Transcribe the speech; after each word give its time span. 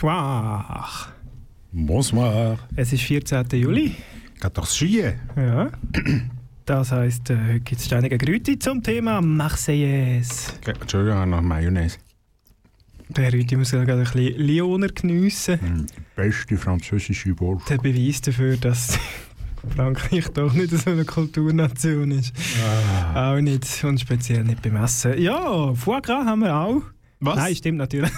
Bonsoir. 0.00 1.08
Bonsoir. 1.72 2.58
Es 2.76 2.92
ist 2.92 3.02
14. 3.02 3.46
Juli. 3.54 3.96
Geht 4.40 4.56
doch 4.56 4.64
Skiën? 4.64 5.14
Ja. 5.36 5.70
Das 6.64 6.92
heisst, 6.92 7.30
äh, 7.30 7.36
heute 7.36 7.60
gibt 7.60 7.80
es 7.80 7.86
steinige 7.86 8.16
Grüti 8.16 8.60
zum 8.60 8.80
Thema 8.80 9.20
Marseillaise. 9.20 10.52
Okay, 10.60 10.74
Entschuldigung, 10.80 11.30
noch 11.30 11.40
Mayonnaise. 11.42 11.98
Der 13.08 13.32
Rüti 13.32 13.56
muss 13.56 13.72
ja 13.72 13.82
gerade 13.82 14.02
ein 14.02 14.04
bisschen 14.04 14.40
Lioner 14.40 14.86
geniessen. 14.86 15.54
Mm, 15.60 15.86
Die 15.86 16.02
beste 16.14 16.56
französische 16.56 17.36
Wurst. 17.40 17.68
Der 17.68 17.78
Beweis 17.78 18.20
dafür, 18.20 18.56
dass 18.56 18.96
Frankreich 19.76 20.28
doch 20.28 20.52
nicht 20.52 20.70
so 20.70 20.90
eine 20.90 21.04
Kulturnation 21.06 22.12
ist. 22.12 22.32
Ah. 23.12 23.32
Auch 23.34 23.40
nicht. 23.40 23.82
Und 23.82 23.98
speziell 24.00 24.44
nicht 24.44 24.62
beim 24.62 24.76
Essen. 24.76 25.20
Ja, 25.20 25.74
Foie 25.74 26.00
Gras 26.02 26.24
haben 26.24 26.42
wir 26.42 26.54
auch. 26.54 26.82
Was? 27.18 27.34
Nein, 27.34 27.56
stimmt 27.56 27.78
natürlich. 27.78 28.12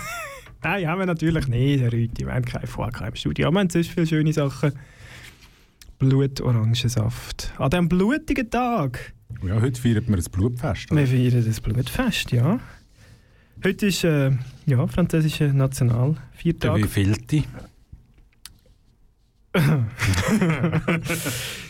Nein, 0.62 0.86
haben 0.86 0.98
wir 0.98 1.06
natürlich 1.06 1.48
nicht, 1.48 1.80
Herr 1.80 1.92
Rüti. 1.92 2.26
Wir 2.26 2.34
haben 2.34 2.44
kein 2.44 2.66
Foie 2.66 2.90
Gras 2.90 3.08
im 3.08 3.14
Studio. 3.14 3.46
Aber 3.48 3.56
wir 3.56 3.60
haben 3.60 3.70
sonst 3.70 3.90
viele 3.90 4.06
schöne 4.06 4.32
Sachen. 4.32 4.72
Blutorangensaft. 5.98 7.52
An 7.58 7.70
diesem 7.70 7.88
blutigen 7.88 8.50
Tag. 8.50 9.12
Ja, 9.42 9.60
heute 9.60 9.80
feiert 9.80 10.08
wir 10.08 10.16
das 10.16 10.28
Blutfest. 10.28 10.90
Wir 10.90 11.06
feiern 11.06 11.44
das 11.44 11.60
Blutfest, 11.60 12.32
ja. 12.32 12.58
Heute 13.64 13.86
ist 13.86 14.04
äh, 14.04 14.32
ja, 14.66 14.86
französischer 14.86 15.46
Der 15.46 15.54
Nationalviertag. 15.54 16.76
wievielte? 16.78 17.44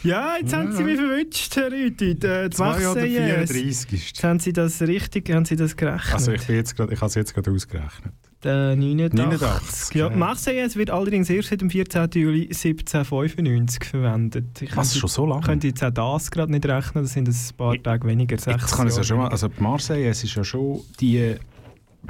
Ja, 0.03 0.37
jetzt 0.39 0.55
haben 0.55 0.73
Sie 0.73 0.85
mich 0.85 0.99
verwünscht, 0.99 1.57
Herr 1.57 1.73
Rüti. 1.73 2.11
Äh, 2.11 2.49
die 2.49 2.57
2 2.57 2.75
oder 2.77 2.85
Marseillaise. 2.85 3.55
34 3.55 3.93
ist 3.93 4.07
Jetzt 4.09 4.25
haben 4.25 4.39
Sie 4.39 4.53
das 4.53 4.83
richtig, 4.83 5.31
haben 5.31 5.45
Sie 5.47 5.57
das 5.57 5.77
gerechnet? 5.77 6.13
Also 6.13 6.33
ich, 6.33 6.47
bin 6.47 6.57
jetzt 6.57 6.77
grad, 6.77 6.91
ich 6.93 7.01
habe 7.01 7.09
es 7.09 7.15
jetzt 7.15 7.35
gerade 7.35 7.51
ausgerechnet. 7.51 8.13
Der 8.43 8.75
89. 8.75 9.19
89, 9.19 9.95
Ja, 9.95 10.11
ja. 10.11 10.75
wird 10.77 10.91
allerdings 10.91 11.29
erst 11.29 11.51
seit 11.51 11.61
dem 11.61 11.69
14. 11.69 12.09
Juli 12.15 12.45
1795 12.45 13.85
verwendet. 13.85 14.63
Ich 14.63 14.75
Was, 14.77 14.97
schon 14.97 15.11
so 15.11 15.27
lange? 15.27 15.43
könnte 15.43 15.67
jetzt 15.67 15.85
auch 15.85 15.91
das 15.91 16.31
gerade 16.31 16.51
nicht 16.51 16.65
rechnen, 16.65 17.05
das 17.05 17.13
sind 17.13 17.29
ein 17.29 17.57
paar 17.57 17.83
Tage 17.83 18.09
weniger, 18.09 18.39
sechs 18.39 18.63
Jetzt 18.63 18.75
kann 18.75 18.87
ich 18.87 18.93
es 18.93 18.97
ja 18.97 19.05
schon 19.05 19.19
mal, 19.19 19.29
also 19.29 19.49
die 19.49 19.63
Marseille 19.63 20.09
ist 20.09 20.25
ja 20.35 20.43
schon 20.43 20.81
die 21.01 21.37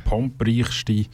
pompreichste 0.04 1.06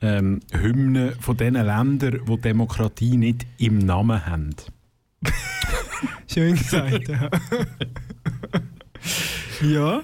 ähm, 0.00 0.40
Hymne 0.50 1.12
von 1.20 1.36
den 1.36 1.54
Ländern, 1.54 2.20
die 2.26 2.36
Demokratie 2.40 3.16
nicht 3.18 3.46
im 3.58 3.78
Namen 3.78 4.24
haben. 4.24 4.54
Schön 6.26 6.56
gesagt, 6.56 7.06
ja. 7.08 7.28
ja. 9.68 10.00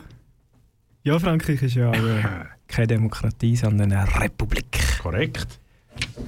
Ja, 1.02 1.18
Frankreich 1.18 1.62
ist 1.62 1.74
ja 1.74 1.88
auch 1.88 1.94
äh, 1.94 2.22
keine 2.78 2.86
Demokratie, 2.86 3.56
sondern 3.56 3.90
eine 3.90 4.20
Republik. 4.20 4.78
Korrekt. 5.02 5.58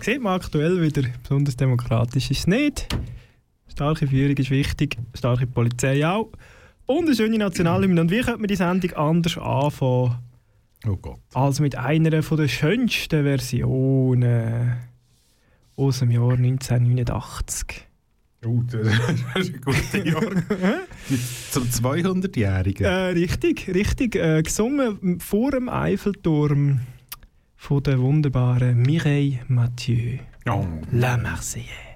Sieht 0.00 0.20
man 0.20 0.34
aktuell 0.34 0.82
wieder, 0.82 1.08
besonders 1.22 1.54
demokratisch 1.54 2.28
ist 2.32 2.40
es 2.40 2.46
nicht. 2.48 2.88
Starke 3.68 4.08
Führung 4.08 4.36
ist 4.36 4.50
wichtig, 4.50 4.96
starke 5.14 5.46
Polizei 5.46 6.04
auch. 6.04 6.32
Und 6.86 7.06
eine 7.06 7.14
schöne 7.14 7.38
Nationalhymne. 7.38 8.00
Und 8.00 8.10
wie 8.10 8.22
könnte 8.22 8.38
man 8.40 8.48
die 8.48 8.56
Sendung 8.56 8.90
anders 8.94 9.38
anfangen, 9.38 10.18
Oh 10.88 10.96
Gott. 10.96 11.20
als 11.34 11.60
mit 11.60 11.76
einer 11.76 12.20
von 12.24 12.38
der 12.38 12.48
schönsten 12.48 13.22
Versionen 13.22 14.72
aus 15.76 16.00
dem 16.00 16.10
Jahr 16.10 16.32
1989? 16.32 17.86
Oh, 18.46 18.62
das 18.70 18.86
ist 18.86 19.54
ein 19.54 19.60
guter 19.60 20.06
Jahr. 20.06 20.22
Zum 21.50 21.64
200-Jährigen. 21.64 22.86
Äh, 22.86 22.90
richtig, 23.10 23.68
richtig. 23.68 24.16
Äh, 24.16 24.42
gesungen 24.42 25.20
vor 25.20 25.50
dem 25.50 25.68
Eiffelturm 25.68 26.80
von 27.56 27.82
der 27.82 28.00
wunderbaren 28.00 28.80
Mireille 28.80 29.40
Mathieu. 29.48 30.18
Oh. 30.48 30.64
La 30.90 31.18
Marseillaise. 31.18 31.90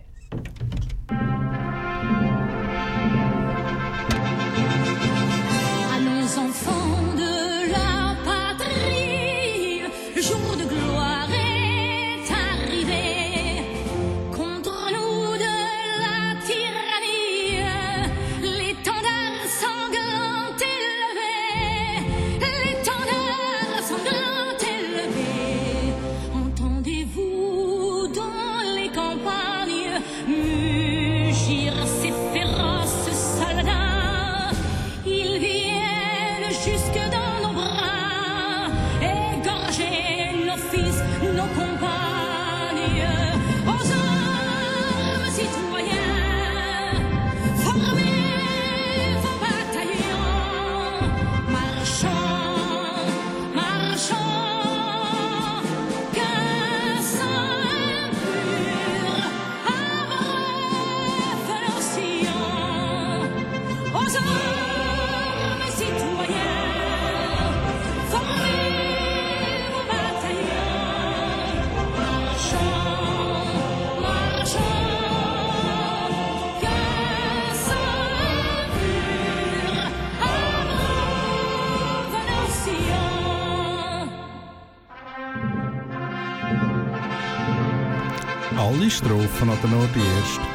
Alle 88.57 88.91
Strophen 88.91 89.51
die 89.95 90.01
erste? 90.19 90.55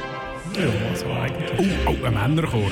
Ja, 0.60 0.96
so 0.96 1.06
eigentlich. 1.08 1.78
Oh, 1.88 1.96
oh, 2.02 2.06
ein 2.06 2.14
Männerchor. 2.14 2.70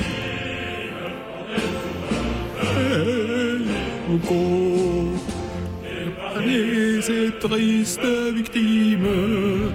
Oh 4.10 4.16
Gott, 4.26 5.20
c'est 7.02 7.38
triste 7.40 8.00
victime. 8.34 9.72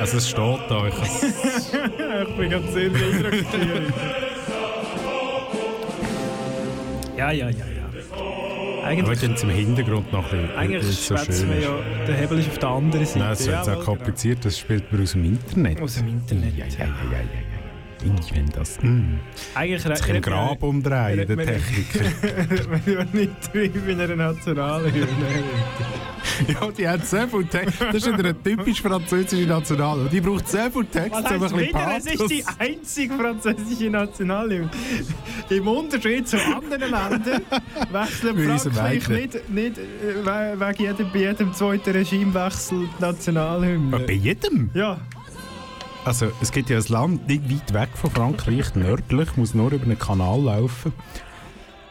Also 0.00 0.18
es 0.18 0.28
steht 0.28 0.60
da, 0.68 0.86
ich 0.86 0.94
ich 2.28 2.36
bin 2.36 2.50
ganz 2.50 2.72
sehr 2.72 2.90
beeindruckt. 2.90 3.46
ja, 7.16 7.32
ja, 7.32 7.48
ja, 7.48 7.50
ja. 7.50 7.62
Aber 8.16 8.86
Eigentlich, 8.86 9.20
dann 9.20 9.36
zum 9.36 9.50
Hintergrund 9.50 10.12
noch 10.12 10.32
ein 10.32 10.42
bisschen, 10.42 10.56
eigentlich 10.56 10.84
so 10.96 11.16
schwätzen 11.16 11.32
schön 11.32 11.48
wir 11.48 11.56
ist. 11.56 11.64
ja, 11.64 11.74
der 12.06 12.14
Hebel 12.14 12.38
ist 12.38 12.48
auf 12.50 12.58
der 12.58 12.68
anderen 12.68 13.04
Seite. 13.06 13.18
Nein, 13.18 13.32
es 13.32 13.46
wird 13.46 13.66
Jawohl, 13.66 13.74
auch 13.74 13.84
kompliziert, 13.84 14.44
das 14.44 14.58
spielt 14.58 14.92
man 14.92 15.02
aus 15.02 15.12
dem 15.12 15.24
Internet. 15.24 15.80
Aus 15.80 15.94
dem 15.96 16.08
Internet. 16.08 16.56
Ja, 16.56 16.66
ja, 16.66 16.84
ja, 16.84 16.86
ja, 16.86 17.18
ja. 18.08 18.14
Ich, 18.20 18.34
wenn 18.34 18.48
das... 18.50 18.78
Mm. 18.82 19.18
Eigentlich 19.54 20.00
kann 20.02 20.16
im 20.16 20.22
Grab 20.22 20.62
umdrehen, 20.62 21.26
der 21.26 21.36
Techniker. 21.36 22.00
Wenn 22.70 23.10
du 23.12 23.16
nicht 23.18 23.52
drüben 23.54 23.88
in 23.88 24.00
einer 24.00 24.16
Nationalhymne. 24.16 25.06
ja, 26.48 26.70
die 26.76 26.88
hat 26.88 27.06
so 27.06 27.18
viel 27.26 27.44
Text. 27.46 27.80
Das 27.80 27.94
ist 27.94 28.08
eine 28.08 28.42
typisch 28.42 28.80
französische 28.82 29.46
National. 29.48 30.08
Die 30.10 30.20
braucht 30.20 30.48
so 30.48 30.58
viel 30.58 30.84
Text, 30.86 31.18
um 31.20 31.24
ein 31.26 31.40
bisschen 31.40 31.58
wieder? 31.60 31.96
Es 31.96 32.06
ist 32.06 32.30
die 32.30 32.42
Pathos. 32.42 32.60
einzige 32.60 33.14
französische 33.14 33.90
Nationalhymne. 33.90 34.70
Im 35.50 35.68
Unterschied 35.68 36.28
zu 36.28 36.36
anderen 36.38 36.80
Ländern 36.90 37.42
wechseln 37.92 38.58
Frankreich 38.72 39.08
nicht, 39.08 39.48
nicht 39.50 39.78
äh, 39.78 40.24
we- 40.24 40.56
wegen 40.60 40.82
jedem, 40.82 41.12
bei 41.12 41.18
jedem 41.20 41.52
zweiten 41.54 41.90
Regimewechsel 41.90 42.88
die 42.98 43.02
Nationalhymne. 43.02 43.98
Bei 44.00 44.12
jedem? 44.12 44.70
Ja, 44.74 44.98
Also, 46.06 46.30
es 46.40 46.52
gibt 46.52 46.70
ja 46.70 46.78
ein 46.78 46.84
Land 46.86 47.26
nicht 47.26 47.50
weit 47.50 47.74
weg 47.74 47.88
von 47.94 48.10
Frankreich, 48.12 48.76
nördlich, 48.76 49.36
muss 49.36 49.54
nur 49.54 49.72
über 49.72 49.84
einen 49.84 49.98
Kanal 49.98 50.40
laufen. 50.40 50.92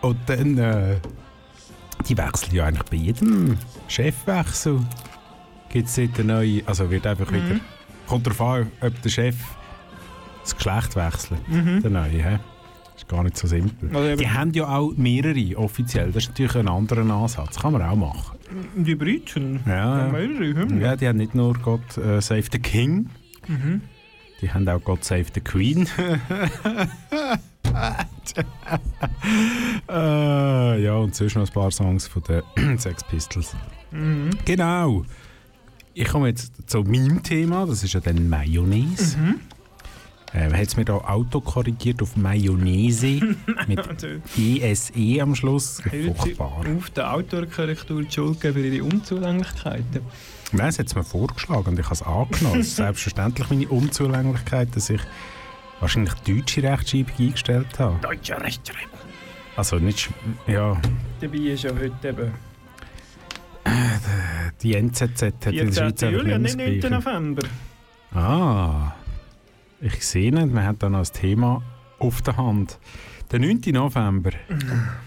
Und 0.01 0.17
dann, 0.27 0.57
äh, 0.57 0.95
die 2.07 2.17
wechseln 2.17 2.55
ja 2.55 2.65
eigentlich 2.65 2.89
bei 2.89 2.95
jedem 2.95 3.57
Chefwechsel. 3.89 4.79
Gibt 5.67 5.89
es 5.89 5.95
dort 5.95 6.25
neue, 6.25 6.61
also 6.65 6.89
wird 6.89 7.05
einfach 7.05 7.29
wieder, 7.29 7.59
kommt 8.07 8.25
darauf 8.25 8.39
an, 8.39 8.71
ob 8.79 9.01
der 9.01 9.09
Chef 9.09 9.35
das 10.43 10.55
Geschlecht 10.55 10.95
wechselt, 10.95 11.41
der 11.83 11.89
neue, 11.91 12.23
hä? 12.23 12.39
Ist 12.95 13.09
gar 13.09 13.21
nicht 13.21 13.37
so 13.37 13.47
simpel. 13.47 13.93
Also 13.93 14.15
die 14.15 14.29
haben 14.29 14.53
ja 14.53 14.77
auch 14.77 14.93
mehrere 14.95 15.57
offiziell, 15.57 16.13
das 16.13 16.23
ist 16.23 16.29
natürlich 16.29 16.55
ein 16.55 16.69
anderer 16.69 17.01
Ansatz, 17.13 17.59
kann 17.59 17.73
man 17.73 17.81
auch 17.81 17.97
machen. 17.97 18.37
die 18.77 18.95
Briten. 18.95 19.59
Ja, 19.65 20.05
ja. 20.05 20.07
mehrere 20.07 20.55
Hymnen. 20.55 20.79
Ja, 20.79 20.95
die 20.95 21.05
haben 21.05 21.17
nicht 21.17 21.35
nur 21.35 21.55
Gott 21.55 21.97
äh, 21.97 22.21
Save 22.21 22.45
the 22.49 22.59
King, 22.59 23.09
die 24.41 24.51
haben 24.51 24.67
auch 24.67 24.83
Gott 24.83 25.03
Save 25.03 25.25
the 25.33 25.41
Queen. 25.41 25.87
äh, 29.89 30.83
ja, 30.83 30.95
und 30.95 31.15
sonst 31.15 31.35
noch 31.35 31.47
ein 31.47 31.53
paar 31.53 31.71
Songs 31.71 32.07
von 32.07 32.23
den 32.23 32.43
Sex 32.77 33.03
Pistols. 33.03 33.55
Genau. 34.45 35.05
Ich 35.93 36.07
komme 36.07 36.27
jetzt 36.27 36.69
zu 36.69 36.83
meinem 36.83 37.23
Thema, 37.23 37.65
das 37.65 37.83
ist 37.83 37.93
ja 37.93 38.01
dann 38.01 38.27
Mayonnaise. 38.27 39.17
Äh, 40.33 40.49
man 40.49 40.57
hat 40.57 40.67
es 40.67 40.75
mir 40.75 40.83
da 40.83 40.97
Auto 40.97 41.39
korrigiert 41.39 42.01
auf 42.01 42.17
Mayonnaise 42.17 43.21
mit 43.67 43.79
Also, 43.79 44.07
ESE 44.37 45.21
am 45.21 45.33
Schluss. 45.35 45.81
Furchtbar. 45.81 46.65
auf 46.77 46.89
der 46.89 47.13
Autokorrektur 47.13 48.03
die 48.03 48.11
Schuld 48.11 48.39
für 48.39 48.59
ihre 48.59 48.83
Unzulänglichkeiten? 48.83 50.01
Nein, 50.51 50.67
es 50.69 50.79
hat 50.79 50.87
es 50.87 50.95
mir 50.95 51.03
vorgeschlagen 51.03 51.69
und 51.69 51.79
ich 51.79 51.85
habe 51.85 51.95
es 51.95 52.01
angenommen. 52.01 52.61
Es 52.61 52.67
ist 52.67 52.75
selbstverständlich 52.77 53.49
meine 53.49 53.67
Unzulänglichkeit, 53.67 54.75
dass 54.75 54.89
ich 54.89 55.01
wahrscheinlich 55.79 56.13
deutsche 56.15 56.63
Rechtschreibung 56.63 57.13
eingestellt 57.19 57.79
habe. 57.79 57.99
Deutsche 58.01 58.39
Rechtschreibung. 58.39 58.99
Also 59.55 59.77
nicht, 59.77 60.09
ja, 60.47 60.77
Dabei 61.21 61.37
ist 61.37 61.63
ja 61.63 61.71
heute 61.71 62.09
eben 62.09 62.33
die 64.61 64.75
NZZ 64.75 65.21
hat 65.21 65.45
in 65.47 65.71
der 65.71 65.73
14. 65.73 65.73
Schweiz 65.73 66.01
Juli 66.01 66.33
und 66.33 66.41
nicht 66.41 66.57
nicht 66.57 66.57
mehr 66.57 66.67
9. 66.67 66.79
das 66.81 67.03
Gleiche. 67.03 67.11
November. 67.15 67.47
Ah, 68.13 68.93
ich 69.81 70.05
sehe 70.05 70.31
nicht, 70.33 70.53
man 70.53 70.65
hat 70.65 70.81
da 70.81 70.89
noch 70.89 70.99
ein 70.99 71.13
Thema 71.13 71.61
auf 71.99 72.21
der 72.21 72.37
Hand. 72.37 72.79
Der 73.31 73.39
9. 73.39 73.61
November, 73.67 74.31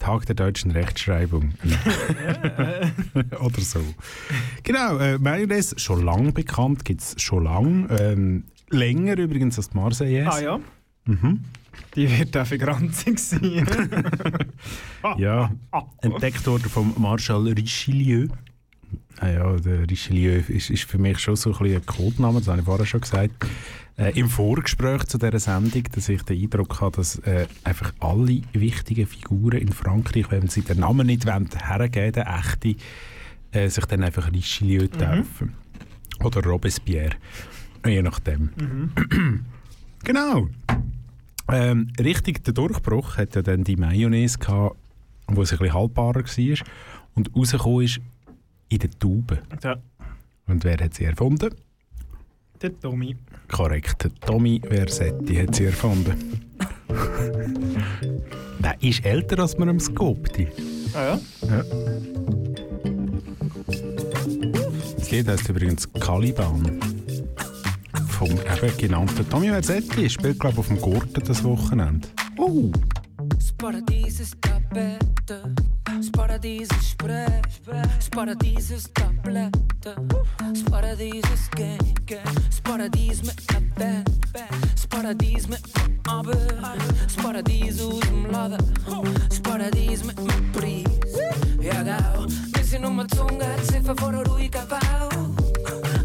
Tag 0.00 0.26
der 0.26 0.34
deutschen 0.34 0.70
Rechtschreibung. 0.72 1.54
Oder 3.40 3.60
so. 3.60 3.80
Genau, 4.64 4.98
äh, 4.98 5.18
Mayonnaise, 5.18 5.78
schon 5.78 6.04
lang 6.04 6.32
bekannt, 6.32 6.84
gibt 6.84 7.02
es 7.02 7.14
schon 7.22 7.44
lang. 7.44 7.86
Ähm, 7.98 8.44
länger 8.70 9.16
übrigens 9.18 9.58
als 9.58 9.70
die 9.70 9.76
Marseillaise. 9.76 10.30
Ah 10.32 10.40
ja, 10.40 10.60
Mhm. 11.06 11.40
die 11.96 12.10
wird 12.18 12.36
auch 12.36 12.46
für 12.46 12.58
Granzig 12.58 13.18
sein. 13.18 13.66
Ja, 15.16 15.50
entdeckt 16.02 16.46
worden 16.46 16.68
vom 16.68 16.94
Marschall 16.98 17.48
Richelieu. 17.48 18.28
Ah 19.18 19.28
ja, 19.28 19.56
der 19.56 19.88
Richelieu 19.88 20.40
ist, 20.48 20.70
ist 20.70 20.84
für 20.84 20.98
mich 20.98 21.18
schon 21.18 21.36
so 21.36 21.54
ein, 21.54 21.74
ein 21.74 21.84
Codename, 21.86 22.38
das 22.38 22.48
habe 22.48 22.58
ich 22.60 22.64
vorher 22.64 22.86
schon 22.86 23.00
gesagt. 23.00 23.34
Äh, 24.00 24.18
Im 24.18 24.30
Vorgespräch 24.30 25.04
zu 25.04 25.18
dieser 25.18 25.38
Sendung, 25.38 25.82
dass 25.92 26.08
ich 26.08 26.22
den 26.22 26.42
Eindruck 26.42 26.80
habe, 26.80 26.96
dass 26.96 27.18
äh, 27.18 27.46
einfach 27.64 27.92
alle 28.00 28.40
wichtigen 28.54 29.06
Figuren 29.06 29.58
in 29.58 29.72
Frankreich, 29.72 30.30
wenn 30.30 30.48
sie 30.48 30.62
den 30.62 30.80
Namen 30.80 31.06
nicht 31.06 31.26
wollen, 31.26 31.50
hergeben, 31.54 32.12
der 32.12 32.38
echte, 32.38 32.76
äh, 33.52 33.68
sich 33.68 33.84
dann 33.84 34.02
einfach 34.02 34.32
Richelieu 34.32 34.86
taufen. 34.86 35.52
Oder 36.24 36.42
Robespierre, 36.44 37.10
je 37.84 38.00
nachdem. 38.00 38.50
genau. 40.02 40.48
Ähm, 41.52 41.92
richtig, 41.98 42.42
der 42.44 42.54
Durchbruch 42.54 43.18
hat 43.18 43.34
ja 43.36 43.42
dann 43.42 43.64
die 43.64 43.76
Mayonnaise 43.76 44.38
gehabt, 44.38 44.76
wo 45.26 45.42
es 45.42 45.52
ein 45.52 45.58
bisschen 45.58 45.74
haltbarer 45.74 46.24
war 46.24 46.66
und 47.16 47.36
rausgekommen 47.36 47.82
ist 47.82 48.00
in 48.70 48.78
der 48.78 48.90
Tube. 48.98 49.42
ja, 49.62 49.76
Und 50.46 50.64
wer 50.64 50.78
hat 50.78 50.94
sie 50.94 51.04
erfunden? 51.04 51.50
der 52.62 52.78
Tommy. 52.78 53.16
Korrekt, 53.50 54.08
Tommy 54.24 54.60
Versetti 54.66 55.34
hat 55.34 55.54
sie 55.54 55.66
erfunden. 55.66 56.40
Der 58.62 58.76
ist 58.80 59.04
älter 59.04 59.38
als 59.40 59.58
man 59.58 59.68
am 59.70 59.80
Skopti. 59.80 60.48
Ah 60.94 61.04
ja? 61.04 61.20
Das 64.96 65.10
Lied 65.10 65.28
heißt 65.28 65.48
übrigens 65.48 65.92
Caliban. 65.92 66.80
Vom 68.08 68.30
eben 68.30 68.76
genannten 68.76 69.28
Tommy 69.28 69.48
Versetti 69.48 70.08
spielt, 70.08 70.38
glaube 70.38 70.54
ich, 70.54 70.58
auf 70.60 70.68
dem 70.68 70.80
Gurten 70.80 71.22
das 71.26 71.42
Wochenende. 71.42 72.06
Oh! 72.38 72.70
Das 73.28 73.52
Paradies 73.52 74.20
ist 74.20 74.36
Tapete, 74.40 75.54
das 75.84 76.10
Paradies 76.12 76.68
ist 76.68 76.90
Sprech, 76.90 77.39
Paradies 78.10 78.70
ist 78.70 78.94
Tablette, 78.94 79.52
das 79.80 80.64
Paradies 80.64 81.22
ist 81.32 81.50
Gang, 81.52 81.78
das 82.06 82.60
Paradies 82.60 83.22
mit 83.22 83.36
ner 83.52 83.60
Band, 83.76 84.10
das 84.74 84.86
Paradies 84.86 85.48
mit 85.48 85.60
nem 85.76 86.00
Aber, 86.08 86.32
das 86.32 87.16
Paradies 87.16 87.80
aus 87.80 88.00
dem 88.00 88.26
Laden, 88.30 88.58
das 89.28 89.40
Paradies 89.40 90.04
mit 90.04 90.18
nem 90.18 90.52
Preis. 90.52 90.84
Ja, 91.60 91.82
gau, 91.82 92.26
wir 92.26 92.64
sind 92.64 92.84
um 92.84 92.98
die 92.98 93.16
Zunge, 93.16 93.46
Ziffer 93.64 93.94
vor 93.96 94.08
einer 94.08 94.26
ruhigen 94.26 94.68
Bau. 94.68 95.08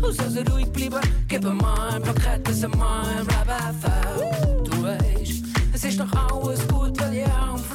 Und 0.08 0.14
soll 0.14 0.30
sie 0.30 0.44
ruhig 0.52 0.72
bleiben, 0.72 1.02
gib 1.28 1.44
mir 1.44 1.54
mal 1.54 1.96
ein 1.96 2.04
Paket, 2.04 2.48
das 2.48 2.58
ist 2.58 2.76
mein, 2.76 3.26
bleib 3.26 3.76
faul. 3.82 4.64
Du 4.64 4.84
weißt, 4.84 5.44
es 5.74 5.84
ist 5.84 6.00
doch 6.00 6.12
alles 6.14 6.68
gut, 6.68 7.00
weil 7.02 7.14
ihr 7.16 7.26
auch 7.26 7.58
frei. 7.58 7.75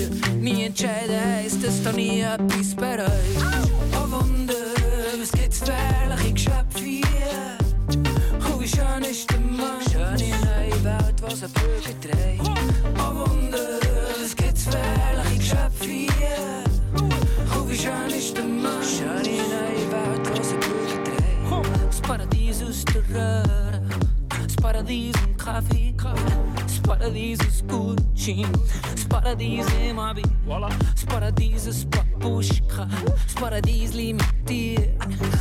noch 0.00 0.20
besser, 0.20 0.30
nie 0.34 0.64
entscheiden 0.64 1.20
heisst, 1.34 1.64
dass 1.64 1.82
da 1.82 1.92
nie 1.92 2.20
etwas 2.20 2.74
bereut. 2.74 3.10
Oh 3.94 4.10
Wunder, 4.10 4.54
was 5.18 5.32
gibt's 5.32 5.58
für 5.58 5.72
herrliche 5.72 6.32
Geschöpfe? 6.32 7.00
Und 7.88 8.60
wie 8.60 8.68
schön 8.68 9.02
ist 9.10 9.30
der 9.30 9.40
Mann? 9.40 9.80
Schöne 9.90 10.34
neue 10.44 10.84
Welt, 10.84 11.22
was 11.22 11.42
ein 11.42 11.50
Bürger 11.52 11.94
dreht. 12.00 12.40
Oh 12.98 13.14
Wunder, 13.14 13.80
was 14.20 14.36
gibt's 14.36 14.64
für 14.64 14.78
herrliche 14.78 15.38
Geschöpfe? 15.38 16.08
Und 17.58 17.70
wie 17.70 17.78
schön 17.78 18.18
ist 18.18 18.36
der 18.36 18.44
Mann? 18.44 18.82
Schöne 18.82 19.36
neue 19.36 19.86
Welt, 19.92 20.38
was 20.38 20.52
ein 20.52 20.60
Bürger 20.60 21.04
dreht. 21.04 21.86
Das 21.88 22.00
Paradies 22.00 22.62
aus 22.62 22.84
der 22.84 23.02
Röhre. 23.14 23.80
Das 24.60 24.72
Paradies 24.72 25.14
im 25.26 25.36
Kaffee. 25.38 25.94
Paradies 26.82 27.38
ist 27.46 27.66
Gucci. 27.66 28.44
Das 28.94 29.04
Paradies 29.06 29.64
im 29.88 29.98
Abi. 29.98 30.22
Das 30.46 31.06
Paradies 31.06 31.66
ist 31.66 31.88
Babuschka. 31.90 32.86
Das 33.06 33.34
Paradies 33.34 33.94
mit 33.94 34.20
dir. 34.46 34.94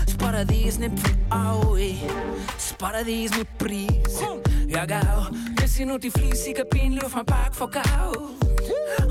Das 0.06 0.16
Paradies 0.16 0.80
nimmt 0.80 1.00
für 1.02 1.18
alle. 1.32 1.96
Das 2.56 2.74
Paradies 2.78 3.32
mit 3.38 3.58
Preis. 3.58 4.24
Ja, 4.70 4.86
gau. 4.86 5.28
Wir 5.58 5.68
sind 5.68 5.90
nur 5.90 6.00
die 6.00 6.12
fließigen 6.12 6.70
Pinkel 6.70 7.04
auf 7.04 7.14
dem 7.14 7.26
Berg 7.26 7.54
von 7.54 7.72
Gau. 7.72 8.12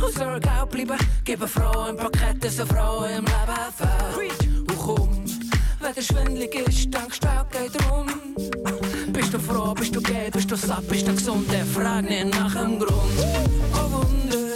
Und 0.02 0.14
soll 0.14 0.40
Gau 0.40 0.64
bleiben, 0.64 0.96
gib 1.24 1.40
eine 1.40 1.48
Frau 1.48 1.80
ein 1.82 1.96
Paket, 1.96 2.42
das 2.42 2.58
eine 2.58 2.68
Frau 2.70 3.04
im 3.04 3.26
Leben 3.26 3.72
fällt. 3.76 4.70
Und 4.70 4.78
komm, 4.78 5.24
wenn 5.80 5.94
der 5.94 6.02
schwindelig 6.02 6.54
ist, 6.54 6.94
dann 6.94 7.12
stark 7.12 7.50
geht 7.50 7.90
rum. 7.90 8.06
Bist 9.12 9.32
du 9.34 9.38
froh, 9.38 9.74
bist 9.74 9.94
du 9.94 10.00
geht, 10.00 10.32
bist 10.32 10.50
du 10.50 10.56
satt, 10.56 10.86
bist 10.88 11.06
du 11.06 11.12
gesund, 11.12 11.50
der 11.52 11.64
fragt 11.64 12.08
nicht 12.08 12.26
nach 12.26 12.54
dem 12.54 12.78
Grund. 12.78 12.92
Oh 13.74 13.92
Wunder, 13.92 14.54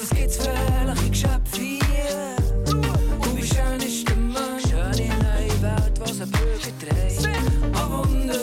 was 0.00 0.10
gibt's 0.10 0.36
für 0.36 0.50
herrliche 0.50 1.10
Geschöpfe 1.10 1.60
hier? 1.60 2.36
Und 2.66 3.36
wie 3.36 3.46
schön 3.46 3.80
ist 3.80 4.08
der 4.08 4.16
Mann? 4.16 4.60
Schöne 4.60 5.08
neue 5.08 5.62
Welt, 5.62 6.00
was 6.00 6.20
ein 6.20 6.30
Bürger 6.30 6.72
dreht. 6.80 7.28
Oh 7.74 7.98
Wunder, 7.98 8.34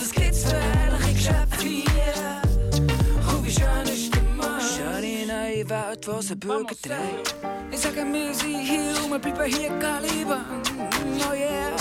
was 0.00 0.10
gibt's 0.10 0.44
für 0.44 0.56
herrliche 0.56 1.14
Geschöpfe 1.14 1.66
hier? 1.66 2.42
Und 3.28 3.46
wie 3.46 3.50
schön 3.50 3.86
ist 3.94 4.14
der 4.14 4.22
Mann? 4.36 4.60
Schöne 4.60 5.26
neue 5.26 5.68
Welt, 5.68 6.08
was 6.08 6.30
ein 6.30 6.38
Bürger 6.38 6.74
dreht. 6.82 7.34
Ich 7.70 7.80
sage, 7.80 8.04
wir 8.10 8.34
sind 8.34 8.60
hier 8.60 9.04
und 9.04 9.10
wir 9.10 9.18
bleiben 9.18 9.54
hier 9.54 9.70
Caliban. 9.78 10.62
Oh 11.30 11.34
yeah. 11.34 11.73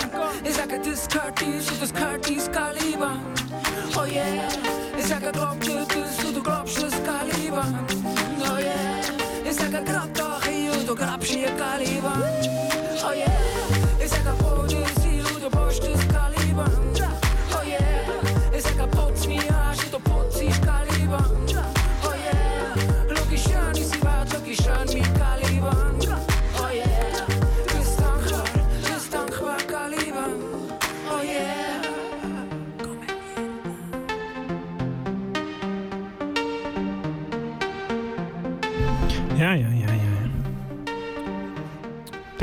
Ich 0.46 0.54
sage, 0.56 0.80
das 0.80 1.08
gehört 1.08 1.40
dies 1.40 1.72
und 1.72 1.82
das 1.82 1.94
gehört 1.94 2.28
dies 2.28 2.52
Caliban. 2.52 3.22
Oh 3.96 4.06
yeah, 4.06 4.26
ik 4.98 5.06
zeg 5.06 5.22
een 5.22 5.32
klopje 5.32 5.86
tussen 5.86 6.34
de 6.34 6.42
klopjes 6.42 6.94
Caliban. 7.06 7.86
Oh 8.42 8.60
yeah, 8.60 9.44
ik 9.44 9.52
zeg 9.52 9.72
een 9.74 9.84
krap 9.84 10.14
toch 10.14 10.46
in 10.46 10.64
je 10.64 10.84
door 10.86 10.96
krapje 10.96 11.48
Caliban. 11.58 12.22
Oh 13.04 13.14
yeah, 13.14 13.98
ik 13.98 14.08
zeg 14.08 14.26
een 14.26 14.36
pootje 14.36 14.84
zie 15.02 15.16
je 15.16 15.24
de 15.24 15.50
borstjes 15.50 16.03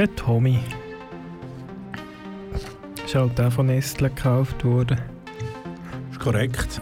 Der 0.01 0.17
Tommy. 0.17 0.59
Ist 3.05 3.15
halt 3.15 3.39
auch 3.39 3.53
von 3.53 3.67
Nestle 3.67 4.09
gekauft 4.09 4.65
worden. 4.65 4.99
ist 6.11 6.19
korrekt. 6.19 6.81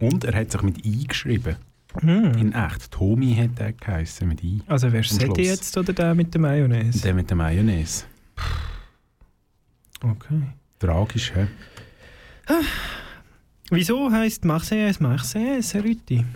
Und 0.00 0.24
er 0.24 0.38
hat 0.38 0.50
sich 0.50 0.60
mit 0.60 0.84
I 0.84 1.06
geschrieben. 1.06 1.56
Hm. 1.98 2.34
In 2.34 2.52
echt. 2.52 2.90
Tommy 2.90 3.34
hat 3.36 3.58
er 3.60 3.72
geheißen 3.72 4.28
mit 4.28 4.44
I. 4.44 4.60
Also 4.66 4.92
wer 4.92 5.00
ist 5.00 5.22
Schluss. 5.22 5.38
jetzt 5.38 5.78
oder 5.78 5.94
der 5.94 6.14
mit 6.14 6.34
der 6.34 6.40
Mayonnaise? 6.42 7.00
Der 7.00 7.14
mit 7.14 7.30
der 7.30 7.36
Mayonnaise. 7.38 8.04
Okay. 10.02 10.42
Tragisch, 10.78 11.32
hä? 11.34 11.46
Wieso 13.70 14.12
heisst 14.12 14.44
Marseillaise 14.44 15.02
Marseillaise, 15.02 15.82
Rüti? 15.82 16.26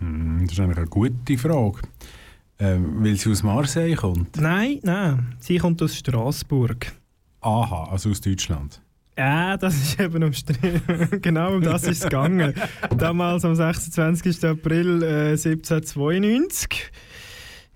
Hm, 0.00 0.40
Das 0.46 0.54
ist 0.54 0.58
eigentlich 0.58 0.78
eine 0.78 0.86
gute 0.88 1.38
Frage. 1.38 1.78
Ähm, 2.58 3.04
weil 3.04 3.16
sie 3.16 3.30
aus 3.30 3.42
Marseille 3.42 3.94
kommt. 3.96 4.36
Nein, 4.36 4.78
nein. 4.82 5.34
Sie 5.40 5.58
kommt 5.58 5.82
aus 5.82 5.96
Straßburg. 5.96 6.92
Aha, 7.40 7.88
also 7.90 8.10
aus 8.10 8.20
Deutschland. 8.20 8.80
Ja, 9.16 9.56
das 9.56 9.74
ist 9.74 10.00
eben 10.00 10.22
umstritten. 10.22 11.20
genau 11.22 11.54
um 11.54 11.62
das 11.62 11.84
ist 11.84 11.98
es 11.98 12.02
gegangen. 12.04 12.54
Damals 12.96 13.44
am 13.44 13.54
26. 13.54 14.44
April 14.44 15.02
äh, 15.02 15.30
1792. 15.30 16.90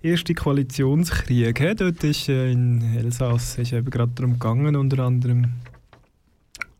Erste 0.01 0.33
Koalitionskrieg. 0.33 1.59
He? 1.59 1.75
Dort 1.75 2.03
ist 2.03 2.29
äh, 2.29 2.51
in 2.51 2.81
Elsass 2.95 3.57
ist 3.57 3.73
eben 3.73 3.89
gerade 3.89 4.11
darum 4.15 4.33
gegangen, 4.33 4.75
unter 4.75 4.99
anderem. 4.99 5.53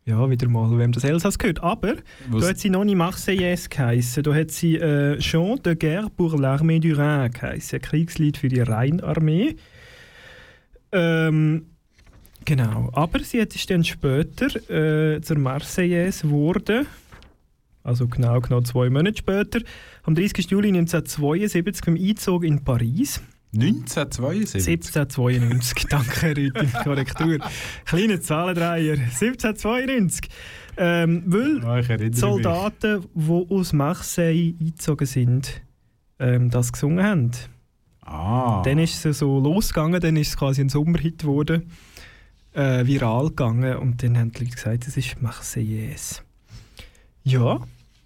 Ja, 0.09 0.27
wieder 0.29 0.47
mal, 0.49 0.75
wem 0.79 0.91
das 0.91 1.03
Elsass 1.03 1.37
gehört. 1.37 1.61
Aber 1.61 1.93
Was- 2.29 2.41
da 2.43 2.49
hat 2.49 2.57
sie 2.57 2.69
noch 2.71 2.83
nicht 2.83 2.95
Marseillaise 2.95 3.69
geheissen. 3.69 4.23
Da 4.23 4.33
hat 4.33 4.49
sie 4.51 4.75
äh, 4.77 5.19
Chant 5.19 5.65
de 5.65 5.75
guerre 5.75 6.09
pour 6.09 6.33
l'armée 6.33 6.79
du 6.79 6.93
Rhin 6.97 7.31
geheissen. 7.31 7.75
Ein 7.75 7.81
Kriegslied 7.83 8.37
für 8.37 8.47
die 8.47 8.61
Rheinarmee. 8.61 9.55
Ähm, 10.91 11.65
genau. 12.45 12.89
Aber 12.93 13.19
sie 13.19 13.41
hat- 13.41 13.53
ist 13.55 13.69
dann 13.69 13.83
später 13.83 14.47
äh, 14.69 15.21
zur 15.21 15.37
Marseillaise 15.37 16.23
geworden. 16.27 16.87
Also 17.83 18.07
genau, 18.07 18.39
genau 18.41 18.61
zwei 18.61 18.89
Monate 18.89 19.17
später. 19.17 19.59
Am 20.03 20.15
30. 20.15 20.49
Juli 20.51 20.69
1972 20.69 21.85
beim 21.85 21.95
Einzug 21.95 22.43
in 22.43 22.63
Paris. 22.63 23.21
1972? 23.53 24.67
1792, 24.67 25.87
danke 25.89 26.37
Rüti, 26.37 26.67
Korrektur. 26.83 27.39
Kleine 27.85 28.19
Zahlendreier, 28.19 28.93
1792. 28.93 30.29
Ähm, 30.77 31.23
weil 31.25 31.97
die 31.97 32.17
Soldaten, 32.17 33.05
die 33.13 33.45
aus 33.49 33.73
Marseille 33.73 34.53
eingezogen 34.59 35.07
sind, 35.07 35.61
ähm, 36.19 36.49
das 36.49 36.71
gesungen 36.71 37.03
haben. 37.03 37.31
Ah. 38.01 38.61
Dann 38.63 38.79
ist 38.79 39.05
es 39.05 39.19
so 39.19 39.39
losgegangen, 39.39 39.99
dann 39.99 40.15
ist 40.15 40.29
es 40.29 40.37
quasi 40.37 40.61
ein 40.61 40.69
Sommerhit 40.69 41.19
geworden, 41.19 41.71
äh, 42.53 42.85
viral 42.85 43.29
gegangen 43.29 43.77
und 43.77 44.01
dann 44.03 44.17
haben 44.17 44.31
die 44.31 44.45
Leute 44.45 44.55
gesagt, 44.55 44.87
es 44.87 44.95
ist 44.95 45.21
Marseillaise. 45.21 46.21
Ja, 47.23 47.59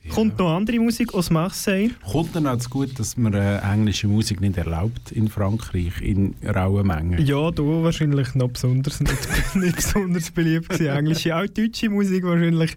Ja. 0.03 0.13
kommt 0.13 0.37
noch 0.37 0.53
andere 0.53 0.79
Musik 0.79 1.13
aus 1.13 1.29
Marseille. 1.29 1.91
Kommt 2.11 2.35
dann 2.35 2.45
auch 2.47 2.57
zu 2.57 2.69
gut, 2.69 2.99
dass 2.99 3.15
man 3.15 3.33
äh, 3.33 3.59
englische 3.59 4.07
Musik 4.09 4.41
nicht 4.41 4.57
erlaubt 4.57 5.11
in 5.13 5.29
Frankreich 5.29 6.01
in 6.01 6.35
rauen 6.45 6.85
Mengen? 6.87 7.25
Ja, 7.25 7.49
da 7.51 7.63
wahrscheinlich 7.63 8.35
noch 8.35 8.49
besonders 8.49 8.99
nicht, 8.99 9.29
nicht 9.55 9.75
besonders 9.77 10.29
beliebt 10.31 10.69
gewesen. 10.69 10.87
Englische, 10.87 11.35
auch 11.35 11.47
deutsche 11.47 11.89
Musik 11.89 12.25
wahrscheinlich 12.25 12.75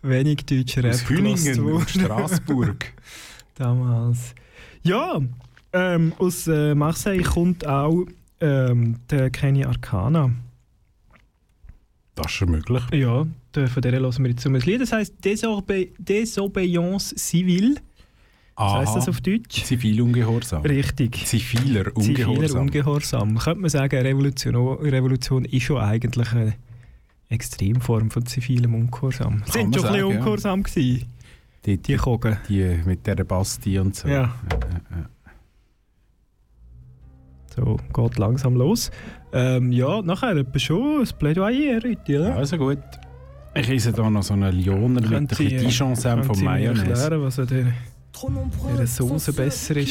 wenig 0.00 0.46
deutsche 0.46 0.82
Rap 0.82 0.94
Aus 0.94 1.08
Hüningen, 1.08 1.60
aus 1.74 1.90
Straßburg. 1.90 2.92
Damals. 3.56 4.34
Ja, 4.82 5.20
ähm, 5.74 6.12
aus 6.18 6.46
äh, 6.46 6.74
Marseille 6.74 7.22
kommt 7.22 7.66
auch 7.66 8.06
ähm, 8.40 8.96
der 9.10 9.28
Kenny 9.30 9.64
Arcana. 9.64 10.30
Das 12.14 12.26
ist 12.26 12.32
schon 12.32 12.50
möglich. 12.52 12.82
Ja, 12.92 13.26
von 13.54 13.82
der 13.82 13.92
hören 13.92 14.24
wir 14.24 14.30
jetzt 14.30 14.46
um 14.46 14.54
ein 14.54 14.60
Lied. 14.60 14.80
Das 14.80 14.92
heisst 14.92 15.14
Désobéissance 15.24 17.16
civile. 17.18 17.76
Was 18.56 18.66
Aha. 18.72 18.78
heisst 18.80 18.96
das 18.96 19.08
auf 19.08 19.20
Deutsch? 19.20 19.64
Zivilungehorsam. 19.64 20.62
Richtig. 20.62 21.26
Ziviler 21.26 21.92
Ziviler 21.94 22.28
Ungehorsam. 22.28 22.60
Ungehorsam. 22.60 23.38
Könnte 23.38 23.60
man 23.60 23.70
sagen, 23.70 24.00
Revolution, 24.00 24.54
Revolution 24.56 25.44
ist 25.44 25.64
schon 25.64 25.78
eigentlich 25.80 26.30
eine 26.32 26.54
Extremform 27.28 28.10
von 28.10 28.24
zivilem 28.26 28.74
Ungehorsam. 28.74 29.42
Kann 29.42 29.52
Sind 29.52 29.52
schon 29.52 29.64
ein 29.64 29.70
bisschen 29.70 29.82
sagen, 29.82 29.96
ja. 29.98 30.04
ungehorsam 30.06 30.62
gewesen, 30.62 31.06
die, 31.66 31.76
die 31.78 31.82
die, 31.82 31.96
Kogen. 31.96 32.36
die 32.48 32.80
mit 32.84 33.06
der 33.06 33.24
Basti 33.24 33.78
und 33.78 33.96
so. 33.96 34.06
Ja. 34.08 34.34
So, 37.56 37.76
geht 37.92 38.18
langsam 38.18 38.54
los. 38.56 38.90
Ähm, 39.32 39.72
ja, 39.72 40.02
nachher 40.02 40.36
etwa 40.36 40.58
schon 40.58 41.00
ein 41.02 41.08
Plädoyer 41.18 41.80
heute, 41.84 42.12
Ja, 42.12 42.20
oder? 42.20 42.36
Also 42.36 42.56
gut. 42.58 42.78
Ich 43.56 43.70
esse 43.70 43.92
hier 43.92 44.10
noch 44.10 44.22
so 44.22 44.34
einen 44.34 44.52
Lyoner 44.52 45.00
mit 45.00 45.12
ein 45.12 45.26
bisschen 45.26 45.46
äh, 45.46 45.58
Dijon 45.58 45.94
Können 45.94 46.24
von 46.24 46.42
Mayonnaise. 46.42 46.90
erklären, 46.90 47.22
was 47.22 47.38
er 47.38 47.46
der... 47.46 47.66
Trop 48.14 48.30
nombreux, 48.30 48.70
on 49.10 49.18
se 49.18 49.32
baisse, 49.32 49.56
c'est 49.56 49.74
les 49.74 49.86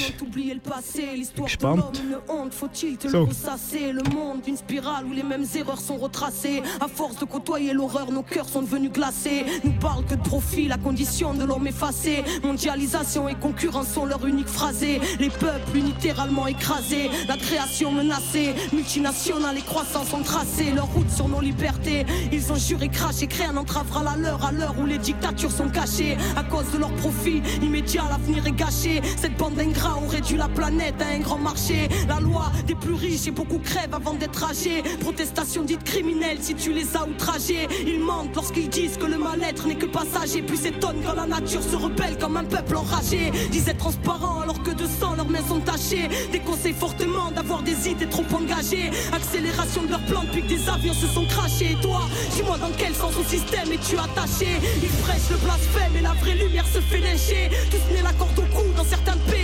le 0.53 0.59
passé, 0.61 1.09
l'histoire 1.13 1.49
de 1.49 1.61
l'homme, 1.61 1.91
une 2.05 2.33
honte, 2.33 2.53
faut-il 2.53 2.95
te 2.95 3.07
le 3.07 3.11
Le 3.11 4.15
monde, 4.15 4.39
une 4.47 4.55
spirale 4.55 5.05
où 5.05 5.11
les 5.11 5.23
mêmes 5.23 5.45
erreurs 5.55 5.81
sont 5.81 5.97
retracées. 5.97 6.63
À 6.79 6.87
force 6.87 7.17
de 7.17 7.25
côtoyer 7.25 7.73
l'horreur, 7.73 8.11
nos 8.13 8.23
cœurs 8.23 8.47
sont 8.47 8.61
devenus 8.61 8.93
glacés. 8.93 9.43
Nous 9.65 9.73
parle 9.73 10.05
que 10.05 10.15
de 10.15 10.21
profit, 10.21 10.69
la 10.69 10.77
condition 10.77 11.33
de 11.33 11.43
l'homme 11.43 11.67
effacée. 11.67 12.23
Mondialisation 12.43 13.27
et 13.27 13.35
concurrence 13.35 13.89
sont 13.89 14.05
leur 14.05 14.25
unique 14.25 14.47
phrasée. 14.47 15.01
Les 15.19 15.29
peuples 15.29 15.75
unitéralement 15.75 16.47
écrasés, 16.47 17.09
la 17.27 17.35
création 17.35 17.91
menacée. 17.91 18.53
Multinationales 18.71 19.57
et 19.57 19.61
croissance 19.61 20.07
sont 20.07 20.23
tracées. 20.23 20.71
Leur 20.71 20.87
route 20.93 21.09
sur 21.09 21.27
nos 21.27 21.41
libertés, 21.41 22.05
ils 22.31 22.53
ont 22.53 22.57
juré 22.57 22.87
cracher, 22.87 23.27
créer 23.27 23.47
un 23.47 23.57
entravera 23.57 24.01
la 24.01 24.15
leur 24.15 24.45
à 24.45 24.53
l'heure 24.53 24.75
où 24.79 24.85
les 24.85 24.97
dictatures 24.97 25.51
sont 25.51 25.69
cachées. 25.69 26.15
À 26.37 26.43
cause 26.43 26.71
de 26.71 26.77
leur 26.77 26.93
profit 26.93 27.41
immédiat, 27.61 28.12
l'avenir 28.13 28.45
est 28.45 28.51
gâché. 28.51 29.01
Cette 29.17 29.37
bande 29.37 29.55
d'ingrats 29.55 29.97
ont 29.97 30.07
réduit 30.07 30.37
la 30.37 30.47
planète 30.47 31.01
à 31.01 31.07
un 31.15 31.19
grand 31.19 31.39
marché. 31.39 31.87
La 32.07 32.19
loi 32.19 32.51
des 32.67 32.75
plus 32.75 32.93
riches 32.93 33.27
et 33.27 33.31
beaucoup 33.31 33.59
crèvent 33.59 33.93
avant 33.93 34.13
d'être 34.13 34.43
âgés. 34.43 34.83
Protestation 34.99 35.63
dite 35.63 35.83
criminelle 35.83 36.37
si 36.39 36.53
tu 36.53 36.73
les 36.73 36.95
as 36.95 37.07
outragés. 37.07 37.67
Ils 37.85 37.99
mentent 37.99 38.35
lorsqu'ils 38.35 38.69
disent 38.69 38.97
que 38.97 39.05
le 39.05 39.17
mal-être 39.17 39.67
n'est 39.67 39.75
que 39.75 39.85
passager 39.85 40.41
Puis 40.43 40.57
s'étonnent 40.57 41.01
quand 41.05 41.13
la 41.13 41.25
nature 41.25 41.63
se 41.63 41.75
rebelle 41.75 42.17
comme 42.17 42.37
un 42.37 42.43
peuple 42.43 42.75
enragé. 42.75 43.31
Disaient 43.51 43.73
transparent 43.73 44.42
alors 44.43 44.61
que 44.61 44.71
de 44.71 44.85
sang 44.85 45.15
leurs 45.15 45.29
mains 45.29 45.47
sont 45.47 45.61
tachées. 45.61 46.09
Déconseillent 46.31 46.73
fortement 46.73 47.31
d'avoir 47.31 47.63
des 47.63 47.89
idées 47.89 48.07
trop 48.07 48.25
engagées. 48.33 48.91
Accélération 49.13 49.83
de 49.83 49.91
leur 49.91 50.01
plan 50.01 50.23
depuis 50.23 50.41
que 50.43 50.47
des 50.47 50.69
avions 50.69 50.93
se 50.93 51.07
sont 51.07 51.25
crachés. 51.25 51.71
Et 51.71 51.81
toi, 51.81 52.01
dis-moi 52.35 52.57
dans 52.57 52.71
quel 52.77 52.93
sens 52.93 53.13
au 53.17 53.23
système 53.23 53.71
es-tu 53.71 53.97
attaché? 53.97 54.49
Ils 54.81 54.89
prêchent 55.03 55.31
le 55.31 55.37
blasphème 55.37 55.95
et 55.97 56.01
la 56.01 56.13
vraie 56.13 56.35
lumière 56.35 56.67
se 56.67 56.79
fait 56.79 56.99
lyncher 56.99 57.49
Tous 57.71 57.93
nés 57.93 58.01
la 58.03 58.13
corde 58.13 58.37
au 58.37 58.55
cou 58.55 58.63
dans 58.75 58.85
certains 58.85 59.17
pays 59.31 59.42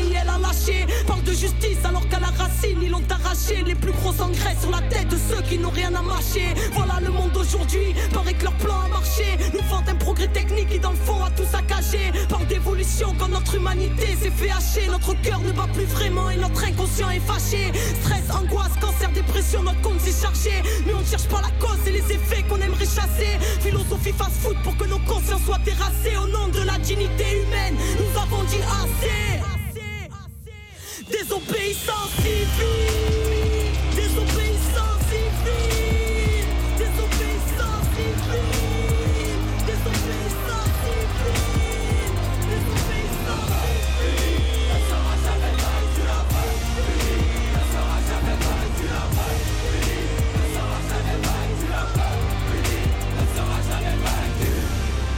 Parle 1.07 1.23
de 1.23 1.31
justice 1.31 1.77
alors 1.85 2.07
qu'à 2.09 2.19
la 2.19 2.27
racine 2.27 2.79
ils 2.81 2.89
l'ont 2.89 3.03
arraché. 3.09 3.63
Les 3.65 3.75
plus 3.75 3.91
gros 3.91 4.13
engrais 4.21 4.55
sur 4.59 4.71
la 4.71 4.81
tête 4.89 5.07
de 5.07 5.17
ceux 5.17 5.41
qui 5.43 5.57
n'ont 5.57 5.69
rien 5.69 5.93
à 5.95 6.01
mâcher. 6.01 6.53
Voilà 6.73 6.99
le 7.01 7.11
monde 7.11 7.31
d'aujourd'hui, 7.31 7.95
paraît 8.13 8.33
que 8.33 8.43
leur 8.43 8.53
plan 8.55 8.79
a 8.85 8.87
marché. 8.89 9.37
Nous 9.53 9.65
vantent 9.69 9.89
un 9.89 9.95
progrès 9.95 10.27
technique 10.27 10.69
qui 10.69 10.79
dans 10.79 10.91
le 10.91 10.97
fond 10.97 11.23
a 11.23 11.29
tout 11.31 11.45
saccagé 11.49 12.11
Parle 12.27 12.45
d'évolution 12.47 13.15
quand 13.17 13.29
notre 13.29 13.55
humanité 13.55 14.17
s'est 14.21 14.31
fait 14.31 14.51
hacher. 14.51 14.87
Notre 14.87 15.13
cœur 15.21 15.39
ne 15.39 15.51
bat 15.51 15.67
plus 15.73 15.85
vraiment 15.85 16.29
et 16.29 16.37
notre 16.37 16.63
inconscient 16.63 17.09
est 17.09 17.21
fâché. 17.21 17.71
Stress, 18.01 18.29
angoisse, 18.29 18.75
cancer, 18.81 19.09
dépression, 19.11 19.63
notre 19.63 19.81
compte 19.81 20.01
s'est 20.01 20.21
chargé. 20.21 20.51
Mais 20.85 20.93
on 20.93 20.99
ne 20.99 21.05
cherche 21.05 21.27
pas 21.27 21.41
la 21.41 21.51
cause 21.65 21.79
et 21.87 21.91
les 21.91 22.11
effets 22.11 22.43
qu'on 22.49 22.59
aimerait 22.59 22.85
chasser. 22.85 23.39
Philosophie 23.61 24.13
fast-food 24.13 24.57
pour 24.63 24.75
que 24.77 24.85
nos 24.85 24.99
consciences 24.99 25.43
soient 25.45 25.59
terrassées. 25.63 26.17
Au 26.17 26.27
nom 26.27 26.47
de 26.49 26.61
la 26.63 26.77
dignité 26.79 27.43
humaine, 27.43 27.75
nous 27.97 28.21
avons 28.21 28.43
dit 28.43 28.61
assez 28.83 29.58
Désobéissance 31.09 32.11
civile 32.21 33.38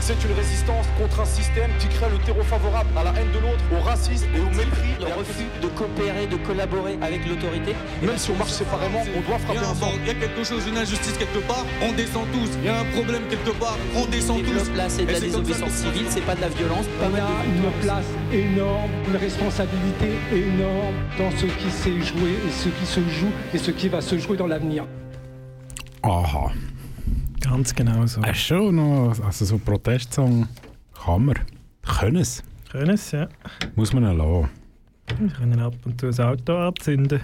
C'est 0.04 0.18
une 0.24 0.34
résistance 0.34 0.86
contre 0.98 1.20
un 1.20 1.24
système 1.24 1.70
qui 1.78 1.86
crée 1.86 2.10
le 2.10 2.18
terreau 2.18 2.42
favorable 2.42 2.90
à 2.98 3.04
la 3.04 3.10
haine 3.10 3.30
de 3.30 3.38
l'autre, 3.38 3.62
au 3.70 3.80
racisme 3.84 4.26
et 4.34 4.40
au 4.40 4.50
mépris. 4.50 4.98
Le 4.98 5.06
refus 5.14 5.46
de 5.62 5.68
coopérer, 5.68 6.26
de 6.26 6.34
collaborer 6.44 6.98
avec 7.00 7.24
l'autorité. 7.24 7.76
Même 8.02 8.18
si 8.18 8.32
on 8.32 8.34
marche 8.34 8.50
séparément, 8.50 9.04
on 9.16 9.20
doit 9.20 9.38
frapper 9.38 9.64
ensemble. 9.64 10.00
Il 10.02 10.08
y 10.08 10.10
a 10.10 10.14
quelque 10.14 10.42
chose, 10.42 10.66
une 10.66 10.76
injustice 10.76 11.16
quelque 11.16 11.38
part, 11.46 11.64
on 11.82 11.92
descend 11.92 12.26
tous. 12.32 12.50
Il 12.58 12.64
y 12.64 12.68
a 12.68 12.80
un 12.80 12.84
problème 12.86 13.22
quelque 13.30 13.56
part, 13.56 13.78
on 13.94 14.04
descend 14.06 14.42
tous. 14.42 14.76
Là, 14.76 14.88
c'est 14.88 15.04
de 15.04 15.10
Et 15.10 15.12
la 15.12 15.20
désobéissance 15.20 15.70
civile, 15.70 16.06
c'est 16.08 16.26
pas 16.26 16.34
de 16.34 16.40
la 16.40 16.48
violence, 16.48 16.86
pas 16.98 17.06
Il 17.06 17.10
y 17.10 17.12
mal 17.12 17.22
a 17.22 17.44
une 17.46 17.80
place 17.80 18.06
énorme, 18.32 18.90
une 19.06 19.16
responsabilité 19.16 20.18
énorme 20.32 20.96
dans 21.16 21.30
ce 21.30 21.46
qui 21.46 21.70
s'est 21.70 22.02
joué 22.02 22.32
et 22.44 22.50
ce 22.50 22.68
qui 22.70 22.86
se 22.86 23.00
joue 23.08 23.30
et 23.54 23.58
ce 23.58 23.70
qui 23.70 23.88
va 23.88 24.00
se 24.00 24.18
jouer 24.18 24.36
dans 24.36 24.48
l'avenir. 24.48 24.84
Aha. 26.02 26.50
Ganz 27.42 27.74
genau 27.74 28.06
so. 28.06 28.22
Hast 28.22 28.50
du 28.50 28.54
schon 28.54 28.76
noch, 28.76 29.14
also 29.24 29.44
so 29.44 29.58
Protestsong 29.58 30.46
kann 31.04 31.24
man. 31.26 31.38
Können 31.98 32.16
es. 32.16 32.42
Können 32.70 32.90
es, 32.90 33.10
ja. 33.10 33.28
Muss 33.74 33.92
man 33.92 34.04
ihn 34.04 34.16
lassen. 34.16 34.48
Wir 35.18 35.28
können 35.30 35.60
ab 35.60 35.74
und 35.84 36.00
zu 36.00 36.06
das 36.06 36.20
Auto 36.20 36.56
anzünden. 36.56 37.20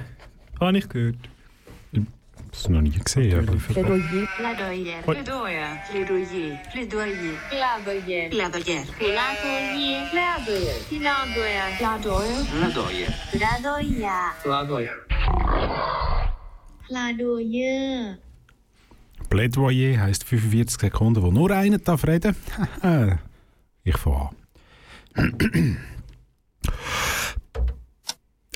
Habe 0.60 0.78
ich 0.78 0.88
gehört. 0.88 1.16
Das 2.50 2.60
ist 2.60 2.70
noch 2.70 2.80
nie 2.80 2.90
gesehen. 2.90 3.38
aber- 3.38 3.56
Plaidoyer, 3.56 4.26
plaidoyer, 4.36 5.02
plaidoyer, 5.02 5.78
plaidoyer, 5.92 6.58
plaidoyer, 6.70 7.34
plaidoyer, 7.50 8.30
plaidoyer, 8.30 8.30
plaidoyer, 8.30 8.84
plaidoyer, 10.00 10.74
plaidoyer, 10.88 11.66
plaidoyer, 12.58 13.08
plaidoyer, 13.32 14.32
plaidoyer. 14.42 14.92
Plädoyer 16.88 18.16
heisst 20.00 20.24
45 20.24 20.80
Sekunden, 20.80 21.22
wo 21.22 21.30
nur 21.30 21.50
einer 21.50 21.78
darf 21.78 22.06
reden. 22.06 22.34
ich 23.84 23.96
fange 23.96 24.30
an. 25.14 25.76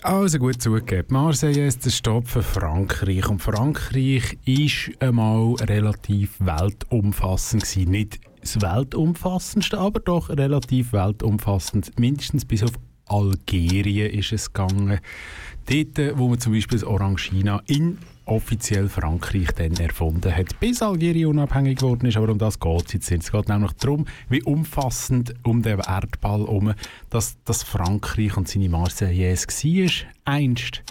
Also 0.05 0.38
gut 0.38 0.61
zugegeben, 0.61 1.09
Marseille 1.11 1.64
ist 1.64 1.85
der 1.85 1.91
Stopp 1.91 2.26
für 2.26 2.43
Frankreich 2.43 3.29
und 3.29 3.41
Frankreich 3.41 4.37
ist 4.45 4.91
einmal 4.99 5.55
relativ 5.61 6.35
weltumfassend 6.41 7.62
gewesen. 7.62 7.91
Nicht 7.93 8.21
das 8.41 8.61
weltumfassendste, 8.61 9.79
aber 9.79 10.00
doch 10.00 10.29
relativ 10.29 10.93
weltumfassend. 10.93 11.99
Mindestens 12.00 12.45
bis 12.45 12.64
auf 12.64 12.73
Algerien 13.07 14.11
ist 14.11 14.33
es 14.33 14.52
gegangen. 14.52 14.99
Dort, 15.67 16.19
wo 16.19 16.29
man 16.29 16.41
zum 16.41 16.52
Beispiel 16.52 16.81
das 16.81 16.87
Orangina 16.87 17.62
in 17.67 17.99
offiziell 18.26 18.88
Frankreich 18.88 19.49
dann 19.57 19.73
erfunden 19.73 20.35
hat, 20.35 20.59
bis 20.61 20.83
Algerien 20.83 21.29
unabhängig 21.29 21.79
geworden 21.79 22.07
ist. 22.07 22.17
Aber 22.17 22.31
um 22.31 22.38
das 22.38 22.61
geht 22.61 22.87
es 22.87 22.93
jetzt 22.93 23.11
nicht. 23.11 23.25
Es 23.25 23.33
geht 23.33 23.49
nämlich 23.49 23.73
darum, 23.73 24.07
wie 24.29 24.43
umfassend 24.43 25.35
um 25.43 25.62
den 25.62 25.81
Erdball 25.81 26.41
herum, 26.41 26.75
dass 27.11 27.37
das 27.45 27.62
Frankreich 27.62 28.37
und 28.37 28.49
seine 28.49 28.69
Marseillaise 28.69 29.47
war, 29.47 29.91
einst. 30.25 30.83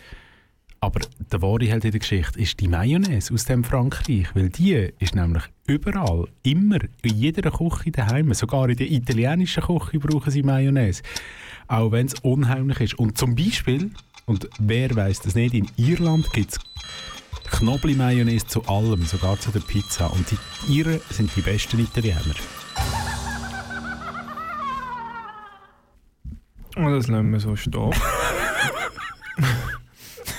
Aber 0.83 1.01
der 1.31 1.43
wahre 1.43 1.65
Held 1.65 1.85
in 1.85 1.91
der 1.91 1.99
Geschichte 1.99 2.39
ist 2.39 2.59
die 2.59 2.67
Mayonnaise 2.67 3.31
aus 3.31 3.45
dem 3.45 3.63
Frankreich, 3.63 4.33
weil 4.33 4.49
die 4.49 4.89
ist 4.97 5.13
nämlich 5.13 5.43
überall, 5.67 6.27
immer, 6.41 6.79
in 7.03 7.17
jeder 7.17 7.51
Küche 7.51 7.91
daheim, 7.91 8.33
sogar 8.33 8.67
in 8.67 8.77
der 8.77 8.89
italienischen 8.89 9.61
Küche 9.61 9.99
brauchen 9.99 10.31
sie 10.31 10.41
Mayonnaise, 10.41 11.03
auch 11.67 11.91
wenn 11.91 12.07
es 12.07 12.15
unheimlich 12.21 12.79
ist. 12.79 12.93
Und 12.97 13.15
zum 13.15 13.35
Beispiel, 13.35 13.91
und 14.25 14.49
wer 14.57 14.95
weiß 14.95 15.21
das 15.21 15.35
nicht, 15.35 15.53
in 15.53 15.67
Irland 15.77 16.33
gibt 16.33 16.53
es 16.53 16.59
Knobli-Mayonnaise 17.51 18.47
zu 18.47 18.63
allem, 18.65 19.05
sogar 19.05 19.39
zu 19.39 19.51
der 19.51 19.59
Pizza. 19.59 20.11
Und 20.11 20.25
die 20.31 20.37
Iren 20.73 20.99
sind 21.09 21.35
die 21.35 21.41
besten 21.41 21.79
Italiener. 21.79 22.35
Und 26.75 26.91
das 26.93 27.07
lassen 27.07 27.31
wir 27.31 27.39
so 27.39 27.55
stehen. 27.55 27.93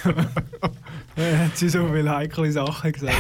Er 1.15 1.45
hat 1.45 1.57
sie 1.59 1.69
so 1.69 1.87
viele 1.93 2.11
heikle 2.11 2.51
Sachen 2.51 2.91
gesagt. 2.93 3.15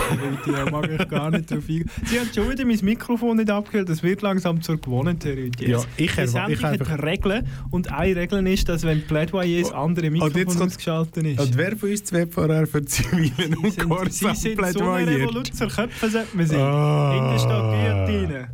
Da 0.46 0.70
mag 0.70 0.90
ich 0.90 1.08
gar 1.08 1.30
nicht 1.30 1.50
drauf 1.50 1.58
eingehen. 1.68 1.90
Sie 2.06 2.18
hat 2.18 2.34
schon 2.34 2.50
wieder 2.50 2.64
mein 2.64 2.78
Mikrofon 2.82 3.36
nicht 3.36 3.50
abgehört. 3.50 3.88
Das 3.90 4.02
wird 4.02 4.22
langsam 4.22 4.62
zur 4.62 4.78
Gewohnheit, 4.80 5.24
Rüdiger. 5.26 5.68
Ja, 5.72 5.78
ich 5.98 6.10
Die 6.12 6.20
erwa- 6.20 6.26
Sendung 6.26 6.52
ich 6.52 6.62
hat 6.62 6.80
einfach- 6.80 7.02
Regeln. 7.02 7.46
Und 7.70 7.92
eine 7.92 8.16
Regel 8.16 8.46
ist, 8.46 8.68
dass 8.68 8.82
wenn 8.84 9.02
Plädoyer 9.06 9.60
das 9.60 9.72
andere 9.72 10.10
Mikrofon 10.10 10.44
kommt- 10.46 10.60
ausgeschaltet 10.62 11.24
ist. 11.26 11.40
Und 11.40 11.56
wer 11.58 11.76
von 11.76 11.90
uns 11.90 12.04
zwei 12.04 12.26
vorher 12.26 12.66
für 12.66 12.82
zivilen 12.84 13.56
und 13.56 13.64
Sie 13.64 13.70
sind, 13.72 13.88
Gehorsam 13.90 14.34
Sie 14.34 14.40
sind 14.40 14.72
so 14.72 14.84
eine? 14.90 15.10
Revoluzer 15.10 15.66
Köpfe, 15.68 16.08
sollte 16.08 16.36
man 16.36 16.46
sein. 16.46 16.60
Ah. 16.60 17.12
Hinten 17.12 17.38
steht 17.38 18.18
Guillotine. 18.20 18.48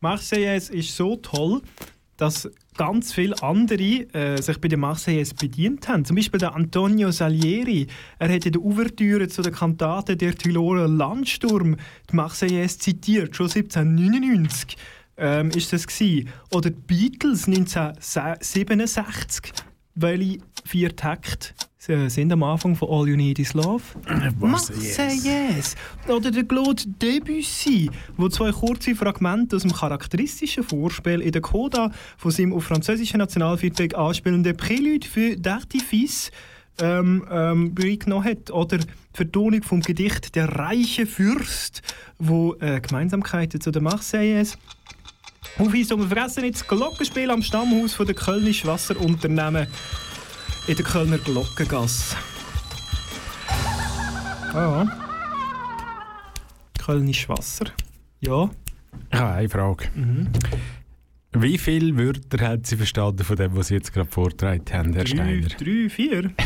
Marseillaise 0.00 0.72
ist 0.72 0.96
so 0.96 1.16
toll, 1.16 1.60
dass 2.16 2.48
ganz 2.76 3.12
viele 3.12 3.40
andere 3.42 4.06
äh, 4.12 4.40
sich 4.40 4.60
bei 4.60 4.68
der 4.68 4.78
Marseillaise 4.78 5.34
bedient 5.34 5.88
haben. 5.88 6.04
Zum 6.04 6.16
Beispiel 6.16 6.40
der 6.40 6.54
Antonio 6.54 7.10
Salieri. 7.10 7.86
Er 8.18 8.32
hat 8.32 8.46
in 8.46 8.52
der 8.52 8.62
Ouvertüre 8.62 9.28
zu 9.28 9.42
der 9.42 9.52
Kantate 9.52 10.16
Der 10.16 10.34
Tiroler 10.34 10.88
Landsturm 10.88 11.76
die 12.10 12.16
Marseillaise 12.16 12.78
zitiert, 12.78 13.36
schon 13.36 13.46
1799 13.46 14.76
ähm, 15.16 15.50
ist 15.50 15.72
das 15.72 15.86
gewesen. 15.86 16.28
Oder 16.50 16.70
die 16.70 16.80
Beatles 16.80 17.46
1967, 17.46 19.52
welche 19.94 20.38
vier 20.64 20.96
Takte 20.96 21.54
sind 21.86 22.32
am 22.32 22.42
Anfang 22.42 22.74
von 22.74 22.88
All 22.88 23.08
You 23.08 23.16
Need 23.16 23.38
Is 23.38 23.52
Love. 23.52 23.82
Marseillaise. 24.40 25.76
Oder 26.08 26.30
der 26.30 26.44
Claude 26.44 26.82
Debussy, 26.86 27.90
wo 28.16 28.28
zwei 28.28 28.52
kurze 28.52 28.94
Fragmente 28.94 29.56
aus 29.56 29.62
dem 29.62 29.72
charakteristischen 29.72 30.62
Vorspiel 30.62 31.20
in 31.20 31.32
der 31.32 31.42
Coda 31.42 31.90
von 32.16 32.30
seinem 32.30 32.54
auf 32.54 32.64
französischen 32.64 33.18
Nationalviertag 33.18 33.94
anspielenden 33.94 34.56
Prélude 34.56 35.06
für 35.06 35.34
d'Artifice 35.34 36.30
ähm, 36.80 37.26
ähm, 37.30 37.74
beigenommen 37.74 38.24
hat. 38.24 38.50
Oder 38.50 38.78
die 38.78 38.86
Vertonung 39.12 39.62
vom 39.62 39.80
Gedicht 39.80 40.34
Der 40.34 40.48
reiche 40.48 41.04
Fürst, 41.04 41.82
wo 42.18 42.54
äh, 42.60 42.80
Gemeinsamkeiten 42.80 43.60
zu 43.60 43.70
der 43.70 43.82
Marseillaise 43.82 44.56
aufweist. 45.58 45.92
Und 45.92 46.00
wir 46.00 46.08
vergessen 46.08 46.42
nicht 46.42 46.54
das 46.54 46.66
Glockenspiel 46.66 47.30
am 47.30 47.42
Stammhaus 47.42 47.92
von 47.92 48.06
der 48.06 48.14
Kölnisch 48.14 48.64
Wasserunternehmen 48.64 49.66
in 50.66 50.76
der 50.76 50.84
Kölner 50.84 51.18
Glockengasse. 51.18 52.16
Ja. 54.52 54.86
Kölnisch 56.78 57.28
Wasser. 57.28 57.66
Ja. 58.20 58.50
Ich 59.10 59.18
habe 59.18 59.32
eine 59.34 59.48
Frage. 59.48 59.88
Wie 61.32 61.58
viele 61.58 61.96
Wörter 61.96 62.46
hat 62.48 62.66
sie 62.66 62.76
verstanden 62.76 63.24
von 63.24 63.36
dem, 63.36 63.56
was 63.56 63.68
Sie 63.68 63.74
jetzt 63.74 63.92
gerade 63.92 64.08
vorgetragen 64.10 64.64
haben, 64.72 64.92
Herr 64.92 65.04
Drei, 65.04 65.10
Steiner? 65.16 65.48
drei 65.48 65.88
vier. 65.90 66.30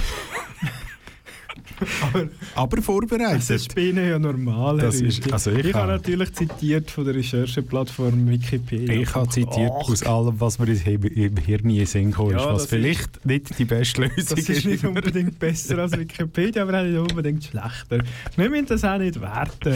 Aber 2.02 2.28
Aber 2.54 2.76
das 2.76 2.84
vorbereitet. 2.84 3.50
ist 3.50 3.74
bei 3.74 3.82
Ihnen 3.82 4.08
ja 4.08 4.18
normal. 4.18 4.78
Das 4.78 5.00
ist- 5.00 5.32
also 5.32 5.50
ich 5.52 5.66
ich 5.66 5.74
habe 5.74 5.92
natürlich 5.92 6.32
zitiert 6.32 6.90
von 6.90 7.04
der 7.04 7.14
Rechercheplattform 7.14 8.28
Wikipedia. 8.28 8.94
Ich 9.00 9.14
habe 9.14 9.28
zitiert 9.28 9.70
Ach, 9.72 9.88
aus 9.88 10.02
allem, 10.02 10.40
was 10.40 10.58
mir 10.58 10.68
im 10.68 11.36
Hirn 11.36 11.70
in 11.70 11.86
Sinn 11.86 12.10
ist, 12.10 12.18
Ja, 12.18 12.34
was 12.36 12.62
das 12.62 12.66
vielleicht 12.66 13.24
nicht 13.24 13.58
die 13.58 13.64
beste 13.64 14.02
Lösung 14.02 14.36
Das 14.36 14.48
ist 14.48 14.64
nicht 14.66 14.84
unbedingt 14.84 15.38
besser 15.38 15.78
als 15.78 15.96
Wikipedia, 15.96 16.62
aber 16.62 16.80
auch 16.80 16.84
nicht 16.84 16.98
unbedingt 16.98 17.44
schlechter. 17.44 17.98
Wir 18.36 18.50
müssen 18.50 18.66
das 18.66 18.84
auch 18.84 18.98
nicht 18.98 19.20
werten. 19.20 19.74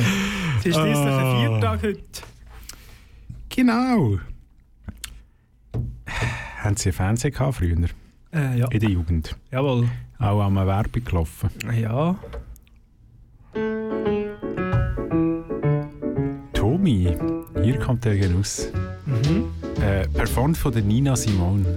Es 0.59 0.67
ist 0.67 0.75
schließlich 0.75 0.97
ein 0.97 1.07
Ah. 1.09 1.41
Viertag 1.49 1.83
heute. 1.83 2.01
Genau. 3.51 4.19
Haben 6.59 6.77
Sie 6.77 6.89
ein 6.91 6.93
Fernsehen 6.93 7.33
gehabt 7.33 7.57
früher? 7.57 7.77
Äh, 8.35 8.59
ja. 8.59 8.67
In 8.71 8.81
der 8.81 8.91
Jugend? 8.91 9.37
Jawohl. 9.51 9.89
Auch 10.23 10.41
an 10.41 10.57
einer 10.57 10.67
Werbung 10.69 11.05
gelaufen? 11.05 11.51
Ja. 11.81 12.17
Tommy, 16.53 17.17
hier 17.63 17.79
kommt 17.81 18.05
der 18.05 18.17
Genuss. 18.17 18.69
Mhm. 19.05 19.47
Äh, 19.83 20.07
performt 20.09 20.57
von 20.57 20.73
der 20.73 20.83
Nina 20.83 21.17
Simone. 21.17 21.77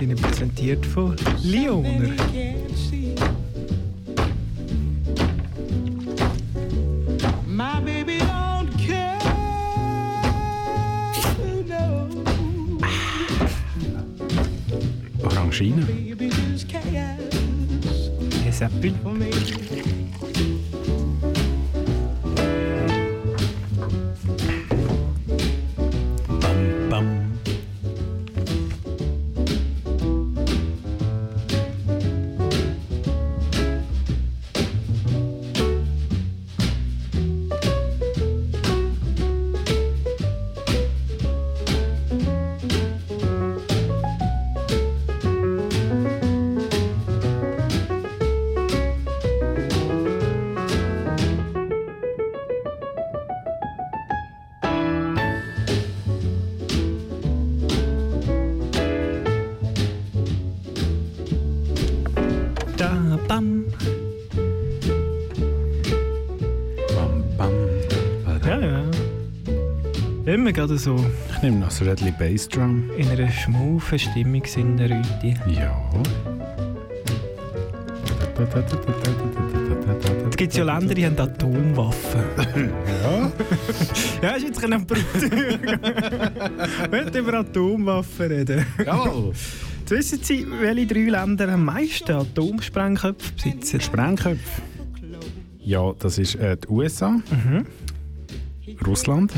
Wird 0.00 0.02
Ihnen 0.02 0.16
präsentiert 0.16 0.84
von 0.84 1.16
Leoner. 1.42 2.14
Immer 70.46 70.52
gerade 70.52 70.78
so 70.78 70.94
Ich 71.34 71.42
nehme 71.42 71.58
noch 71.58 71.72
so 71.72 71.82
ein 71.82 71.90
Rädchen 71.90 72.14
Bassdrum. 72.16 72.88
in 72.96 73.08
einer 73.08 73.28
schmaufen 73.32 73.98
Stimmung 73.98 74.44
sind 74.46 74.76
der 74.76 74.90
Rüti. 74.90 75.34
Ja. 75.52 75.76
Es 80.30 80.36
gibt 80.36 80.54
ja 80.54 80.62
Länder, 80.62 80.94
die 80.94 81.04
haben 81.04 81.18
Atomwaffen. 81.18 82.20
Ja. 83.02 83.32
ja, 84.22 84.38
du 84.38 84.44
jetzt 84.46 84.60
brüllen. 84.60 84.86
Wir 86.92 87.14
über 87.20 87.34
Atomwaffen 87.40 88.26
reden. 88.26 88.64
Jawohl. 88.84 89.32
Wissen 89.88 90.20
Sie, 90.22 90.46
welche 90.60 90.86
drei 90.86 91.08
Länder 91.10 91.48
am 91.54 91.64
meisten 91.64 92.12
Atomsprengköpfe 92.12 93.32
besitzen? 93.32 93.80
Sprengköpfe. 93.80 94.62
Ja, 95.58 95.92
das 95.98 96.18
ist 96.18 96.36
äh, 96.36 96.56
die 96.56 96.68
USA, 96.68 97.10
Mhm. 97.10 97.66
Russland 98.86 99.32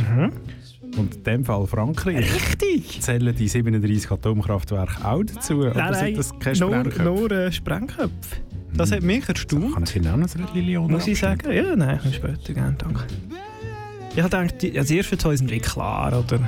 und 0.98 1.14
in 1.16 1.22
dem 1.24 1.44
Fall 1.44 1.66
Frankreich. 1.66 2.16
Richtig! 2.34 3.00
Zählen 3.00 3.34
die 3.34 3.48
37 3.48 4.10
Atomkraftwerke 4.10 5.04
auch 5.04 5.22
dazu? 5.24 5.54
Nein, 5.60 5.70
Oder 5.72 5.94
sind 5.94 6.18
das 6.18 6.38
keine 6.38 6.56
Sprengköpfe? 6.56 7.02
nur 7.02 7.30
äh, 7.30 7.52
Sprengköpfe. 7.52 8.36
Das 8.74 8.92
hat 8.92 9.02
mich 9.02 9.28
erstaunt. 9.28 9.74
Kann 9.74 9.82
ich 9.84 9.96
Ihnen 9.96 10.08
auch 10.08 10.16
noch 10.16 10.34
ein 10.34 10.44
Rädchen 10.44 10.66
Leona 10.66 10.92
Muss 10.92 11.06
ich 11.06 11.18
sagen? 11.18 11.50
Ja, 11.52 11.74
nein, 11.74 12.00
später 12.12 12.52
gerne, 12.52 12.76
danke. 12.78 13.04
Ich 14.14 14.22
die- 14.60 14.78
als 14.78 14.90
erstes 14.90 15.18
zwei 15.20 15.36
sind 15.36 15.50
wie 15.50 15.58
klar, 15.60 16.08
oder? 16.18 16.40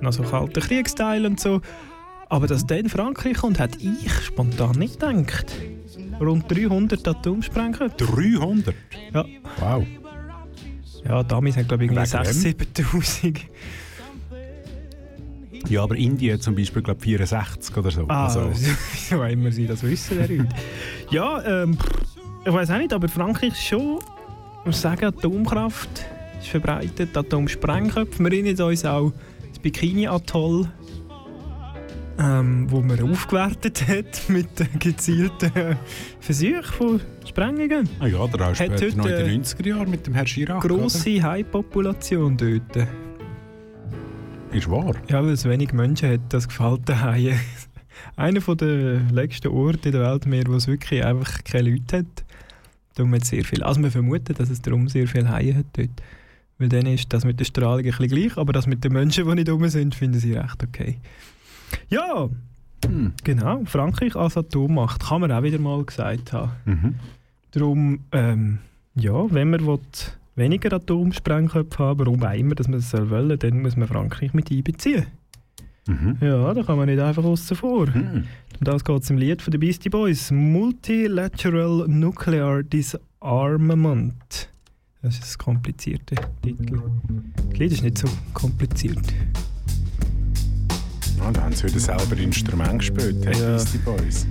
Noch 0.00 0.12
so 0.12 0.22
kalter 0.22 0.60
Kriegsteil 0.60 1.24
und 1.26 1.40
so. 1.40 1.60
Aber 2.28 2.46
dass 2.46 2.66
dann 2.66 2.88
Frankreich 2.88 3.36
kommt, 3.38 3.58
hätte 3.58 3.78
ich 3.80 4.10
spontan 4.24 4.72
nicht 4.78 5.00
gedacht. 5.00 5.46
Rund 6.20 6.44
300 6.50 7.06
Atomsprengköpfe. 7.06 7.96
300? 7.96 8.74
Ja. 9.12 9.24
Wow. 9.58 9.84
Ja, 11.04 11.22
damals 11.22 11.56
haben 11.56 11.66
glaube 11.68 11.84
ich 11.84 11.90
irgendwie 11.90 12.12
Wegen 12.12 12.16
6'000, 12.24 12.56
7'000. 12.74 13.36
Ja, 15.68 15.82
aber 15.82 15.96
Indien 15.96 16.40
zum 16.40 16.54
Beispiel, 16.54 16.82
glaube 16.82 17.00
64 17.00 17.76
oder 17.76 17.90
so. 17.90 18.04
Ah, 18.08 18.24
Also, 18.24 18.50
wieso 18.52 19.22
immer 19.28 19.50
sie 19.50 19.66
das 19.66 19.82
wissen, 19.82 20.18
der 20.18 20.28
Leute. 20.28 20.48
Ja, 21.10 21.62
ähm, 21.62 21.76
ich 22.44 22.52
weiß 22.52 22.70
auch 22.70 22.78
nicht, 22.78 22.92
aber 22.92 23.08
Frankreich 23.08 23.52
ist 23.52 23.64
schon, 23.64 23.98
muss 24.64 24.80
sagen, 24.80 25.06
Atomkraft 25.06 26.04
ist 26.38 26.48
verbreitet, 26.48 27.16
Atomsprengköpfe. 27.16 28.22
Wir 28.22 28.32
erinnern 28.32 28.68
uns 28.68 28.84
auch 28.84 29.12
das 29.48 29.58
Bikini-Atoll, 29.60 30.68
ähm, 32.18 32.70
wo 32.70 32.80
man 32.80 33.00
aufgewertet 33.00 33.88
hat 33.88 34.22
mit 34.28 34.48
gezielten 34.78 35.50
Versuchen 36.20 36.62
von 36.62 37.00
Sprengungen. 37.26 37.88
ah 38.00 38.06
ja, 38.06 38.26
da 38.26 38.46
hast 38.46 38.60
du 38.60 38.96
noch 38.96 39.06
in 39.06 39.16
den 39.16 39.42
90er 39.42 39.66
Jahren 39.66 39.90
mit 39.90 40.06
dem 40.06 40.14
Herrn 40.14 40.26
Chirac. 40.26 40.62
Grosse 40.62 41.22
Haipopulation 41.22 42.36
dort. 42.36 42.86
Ist 44.54 44.70
wahr. 44.70 44.94
Ja, 45.08 45.22
weil 45.22 45.30
es 45.32 45.44
wenig 45.44 45.72
Menschen 45.72 46.10
hat, 46.10 46.20
das 46.28 46.46
gefällt 46.48 46.88
Haien. 46.88 47.38
Einer 48.16 48.40
der 48.40 49.00
letzten 49.10 49.48
Orte 49.48 49.88
in 49.88 49.92
der 49.92 50.02
Welt, 50.12 50.26
mehr, 50.26 50.44
wo 50.46 50.54
es 50.54 50.66
wirklich 50.66 51.04
einfach 51.04 51.42
keine 51.44 51.70
Leute 51.70 51.98
hat. 51.98 52.24
Darum 52.94 53.12
hat 53.14 53.24
sehr 53.24 53.44
viel. 53.44 53.62
Also 53.62 53.80
man 53.80 53.90
vermutet, 53.90 54.38
dass 54.38 54.50
es 54.50 54.62
darum 54.62 54.88
sehr 54.88 55.08
viele 55.08 55.28
Haie 55.28 55.54
hat 55.56 55.66
dort. 55.72 55.90
Weil 56.58 56.68
dann 56.68 56.86
ist 56.86 57.12
das 57.12 57.24
mit 57.24 57.40
der 57.40 57.44
Strahlung 57.44 57.78
ein 57.78 57.84
bisschen 57.84 58.08
gleich, 58.08 58.36
aber 58.36 58.52
das 58.52 58.66
mit 58.68 58.84
den 58.84 58.92
Menschen, 58.92 59.26
die 59.28 59.34
nicht 59.34 59.48
rum 59.50 59.66
sind, 59.68 59.94
finden 59.94 60.20
sie 60.20 60.34
recht 60.34 60.62
okay. 60.62 60.98
Ja, 61.88 62.28
Hm. 62.86 63.12
genau. 63.24 63.62
Frankreich 63.64 64.14
als 64.14 64.36
Atommacht, 64.36 65.04
kann 65.08 65.22
man 65.22 65.32
auch 65.32 65.42
wieder 65.42 65.58
mal 65.58 65.82
gesagt 65.84 66.32
haben. 66.32 66.52
Mhm. 66.66 66.94
Darum, 67.52 68.00
ähm, 68.12 68.58
ja, 68.94 69.32
wenn 69.32 69.50
man 69.50 69.66
will, 69.66 69.80
weniger 70.36 70.72
Atomsprengköpfe 70.72 71.78
haben, 71.78 72.00
warum 72.00 72.22
auch 72.22 72.32
immer, 72.34 72.54
dass 72.54 72.68
man 72.68 72.80
das 72.80 72.92
wollen, 73.10 73.38
dann 73.38 73.62
muss 73.62 73.76
man 73.76 73.88
Frankreich 73.88 74.34
mit 74.34 74.50
einbeziehen. 74.50 75.06
Mhm. 75.86 76.16
Ja, 76.20 76.54
da 76.54 76.62
kann 76.62 76.78
man 76.78 76.88
nicht 76.88 77.00
einfach 77.00 77.24
außen 77.24 77.56
vor. 77.56 77.86
Mhm. 77.86 78.24
Um 78.58 78.64
das 78.64 78.84
geht 78.84 79.02
es 79.02 79.10
im 79.10 79.18
Lied 79.18 79.42
von 79.42 79.50
den 79.50 79.60
Beastie 79.60 79.90
Boys. 79.90 80.30
Multilateral 80.30 81.86
Nuclear 81.88 82.62
Disarmament. 82.62 84.48
Das 85.02 85.18
ist 85.18 85.34
ein 85.38 85.44
komplizierter 85.44 86.16
Titel. 86.40 86.80
Das 87.50 87.58
Lied 87.58 87.72
ist 87.72 87.82
nicht 87.82 87.98
so 87.98 88.08
kompliziert. 88.32 89.02
Ah, 91.20 91.30
da 91.30 91.42
haben 91.42 91.52
sie 91.54 91.64
wieder 91.64 91.78
selber 91.78 92.16
Instrument 92.16 92.78
gespielt, 92.78 93.24
hey, 93.26 93.34
Ja. 93.38 93.48
Beastie 93.50 93.78
Boys. 93.78 94.26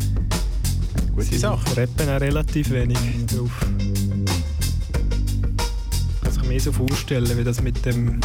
Gute 1.15 1.37
Sache. 1.37 1.77
Rappen 1.77 2.09
auch 2.09 2.21
relativ 2.21 2.71
wenig 2.71 2.97
drauf. 3.27 3.65
Mehr 6.47 6.59
so 6.59 6.71
vorstellen, 6.71 7.37
wie 7.37 7.43
das 7.43 7.61
mit 7.61 7.85
dem 7.85 8.19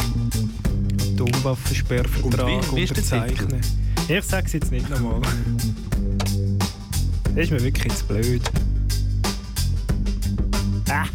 Atomwaffensperrvertrag 1.15 2.71
unterzeichnen. 2.71 3.61
Ich 4.07 4.23
sag's 4.23 4.53
jetzt 4.53 4.71
nicht 4.71 4.89
nochmal. 4.89 5.21
Das 7.35 7.45
ist 7.45 7.51
mir 7.51 7.61
wirklich 7.63 7.85
jetzt 7.85 8.07
blöd. 8.07 8.41
Ah! 10.89 11.05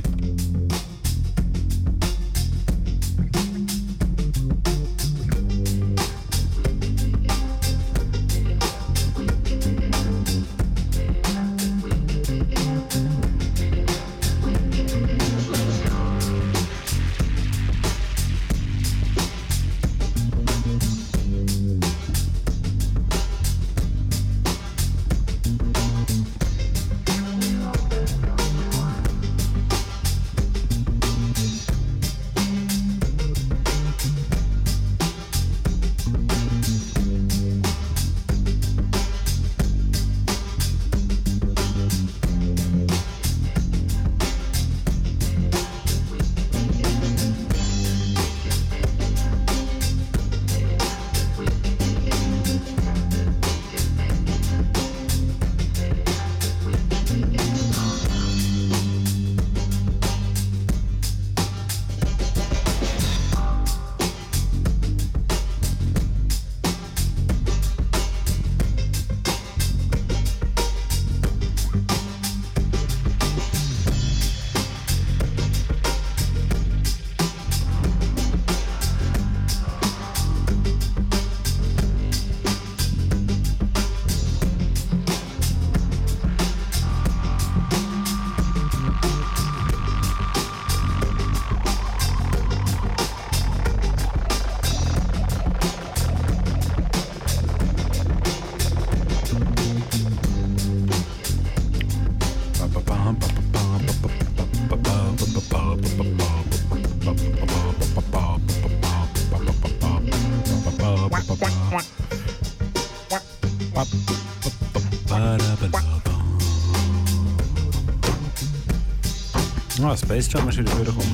Das 119.95 120.01
Space 120.01 120.29
Jam 120.33 120.49
ist 120.49 120.59
wieder 120.59 120.73
vorgekommen. 120.73 121.09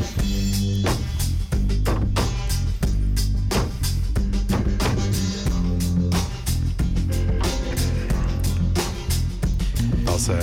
Das, 10.07 10.29
äh, 10.31 10.39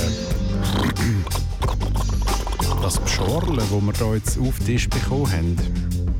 das 2.80 3.00
Pschorle, 3.00 3.56
das 3.56 3.71
wir 3.71 3.93
hier 3.93 4.13
jetzt 4.13 4.39
auf 4.39 4.58
den 4.60 4.65
Tisch 4.67 4.88
bekommen 4.88 5.32
haben, 5.32 5.58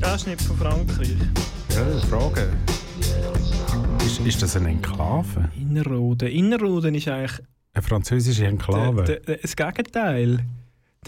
Das 0.00 0.22
ist 0.22 0.26
nicht 0.26 0.42
von 0.42 0.56
Frankreich. 0.56 1.14
ja, 1.70 2.00
Frage. 2.08 2.48
Ist, 4.04 4.18
ist 4.26 4.42
das 4.42 4.56
eine 4.56 4.70
Enklave? 4.70 5.50
Innerrhoden. 5.56 6.26
Innerrhoden 6.26 6.96
ist 6.96 7.06
eigentlich 7.06 7.40
Eine 7.74 7.82
französische 7.84 8.44
Enklave? 8.44 9.04
der, 9.04 9.36
das 9.36 9.54
Gegenteil. 9.54 10.40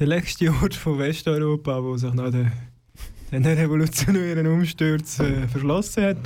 Der 0.01 0.07
letzte 0.07 0.51
Ort 0.51 0.75
von 0.75 0.99
Westeuropa, 0.99 1.83
wo 1.83 1.97
sich 1.97 2.13
nach 2.15 2.31
den, 2.31 2.51
den 3.31 3.45
revolutionären 3.47 4.47
Umsturz 4.47 5.21
äh, 5.21 5.47
verschlossen 5.47 6.05
hat. 6.05 6.17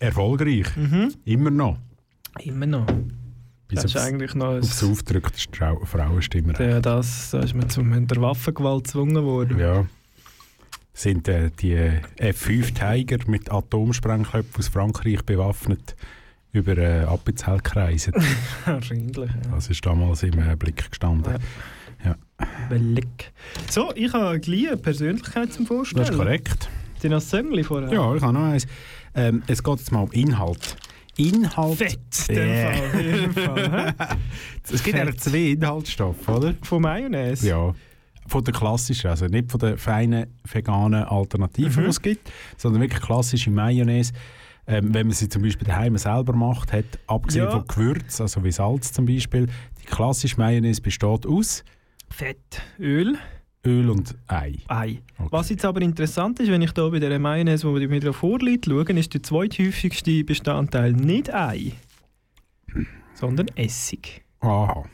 Erfolgreich. 0.00 0.66
Mhm. 0.76 1.14
Immer 1.24 1.50
noch. 1.50 1.78
Immer 2.40 2.66
noch. 2.66 2.86
Bis 3.68 3.76
das 3.82 3.84
ist 3.86 3.96
aufs- 3.96 4.06
eigentlich 4.06 4.34
noch 4.34 4.50
ein, 4.54 4.58
Aufs 4.60 4.84
Strau- 5.36 5.84
Frauenstimme. 5.84 6.52
der, 6.54 6.80
das, 6.80 7.30
da 7.30 7.40
ist 7.40 7.54
man 7.54 7.70
zum 7.70 8.06
der 8.06 8.20
Waffengewalt 8.20 8.84
gezwungen 8.84 9.22
worden. 9.24 9.58
Ja. 9.58 9.86
Sind 10.92 11.28
äh, 11.28 11.50
die 11.60 11.76
F5 12.18 12.74
Tiger 12.74 13.18
mit 13.30 13.50
Atomsprengköpfen 13.52 14.58
aus 14.58 14.68
Frankreich 14.68 15.22
bewaffnet 15.24 15.94
über 16.52 16.76
äh, 16.76 17.04
Appenzell 17.04 17.60
kreisen? 17.60 18.14
Wahrscheinlich. 18.64 19.16
Ja. 19.30 19.50
Das 19.54 19.68
ist 19.70 19.84
damals 19.86 20.22
im 20.22 20.38
äh, 20.38 20.56
Blick 20.56 20.90
gestanden. 20.90 21.32
Ja. 21.34 21.38
Belleg. 22.68 23.32
So, 23.70 23.92
ich 23.94 24.12
habe 24.12 24.38
gleich 24.40 24.68
eine 24.68 24.76
Persönlichkeit 24.76 25.52
zum 25.52 25.66
Vorstellen. 25.66 26.02
Das 26.04 26.10
ist 26.10 26.16
korrekt. 26.18 26.68
Die 27.02 27.08
noch 27.08 27.20
Söngli 27.20 27.62
vorher. 27.62 27.92
Ja, 27.92 28.14
ich 28.14 28.22
habe 28.22 28.32
noch 28.32 28.42
eins. 28.44 28.66
Ähm, 29.14 29.42
es 29.46 29.62
geht 29.62 29.78
jetzt 29.78 29.92
mal 29.92 30.00
um 30.02 30.12
Inhalt. 30.12 30.76
Inhalt. 31.16 31.78
Fett, 31.78 32.28
Äh. 32.28 33.28
Fall. 33.28 33.32
Fall? 33.32 33.94
Es 34.72 34.82
gibt 34.82 34.98
eigentlich 34.98 35.20
zwei 35.20 35.50
Inhaltsstoffe, 35.52 36.28
oder? 36.28 36.54
Von 36.62 36.82
Mayonnaise? 36.82 37.46
Ja. 37.48 37.74
Von 38.26 38.42
der 38.44 38.52
klassischen, 38.52 39.08
also 39.08 39.26
nicht 39.26 39.50
von 39.50 39.60
den 39.60 39.78
feinen 39.78 40.26
veganen 40.44 41.04
Alternativen, 41.04 41.82
Mhm. 41.82 41.84
die 41.86 41.90
es 41.90 42.02
gibt, 42.02 42.30
sondern 42.56 42.82
wirklich 42.82 43.00
klassische 43.00 43.50
Mayonnaise. 43.50 44.12
Ähm, 44.66 44.92
wenn 44.92 45.06
man 45.06 45.14
sie 45.14 45.28
zum 45.28 45.42
Beispiel 45.42 45.66
daheim 45.66 45.96
selber 45.96 46.32
macht, 46.34 46.72
hat, 46.72 46.84
abgesehen 47.06 47.44
Ja. 47.44 47.50
von 47.52 47.64
Gewürz, 47.68 48.20
also 48.20 48.42
wie 48.42 48.50
Salz 48.50 48.92
zum 48.92 49.06
Beispiel, 49.06 49.46
die 49.80 49.86
klassische 49.86 50.36
Mayonnaise 50.38 50.82
besteht 50.82 51.24
aus 51.24 51.62
Fett, 52.16 52.62
Öl, 52.78 53.18
Öl 53.66 53.90
und 53.90 54.14
Ei. 54.26 54.54
Ei. 54.68 55.02
Was 55.18 55.50
jetzt 55.50 55.66
aber 55.66 55.82
interessant 55.82 56.40
ist, 56.40 56.50
wenn 56.50 56.62
ich 56.62 56.72
hier 56.74 56.90
bei 56.90 56.98
dieser 56.98 57.18
Mayonnaise, 57.18 57.78
die 57.78 57.86
mir 57.88 58.12
vorliegt, 58.14 58.64
schaue, 58.64 58.84
ist 58.98 59.12
der 59.12 59.22
zweithäufigste 59.22 60.24
Bestandteil 60.24 60.94
nicht 60.94 61.34
Ei, 61.34 61.72
sondern 63.12 63.48
Essig. 63.48 64.24
Aha. 64.40 64.84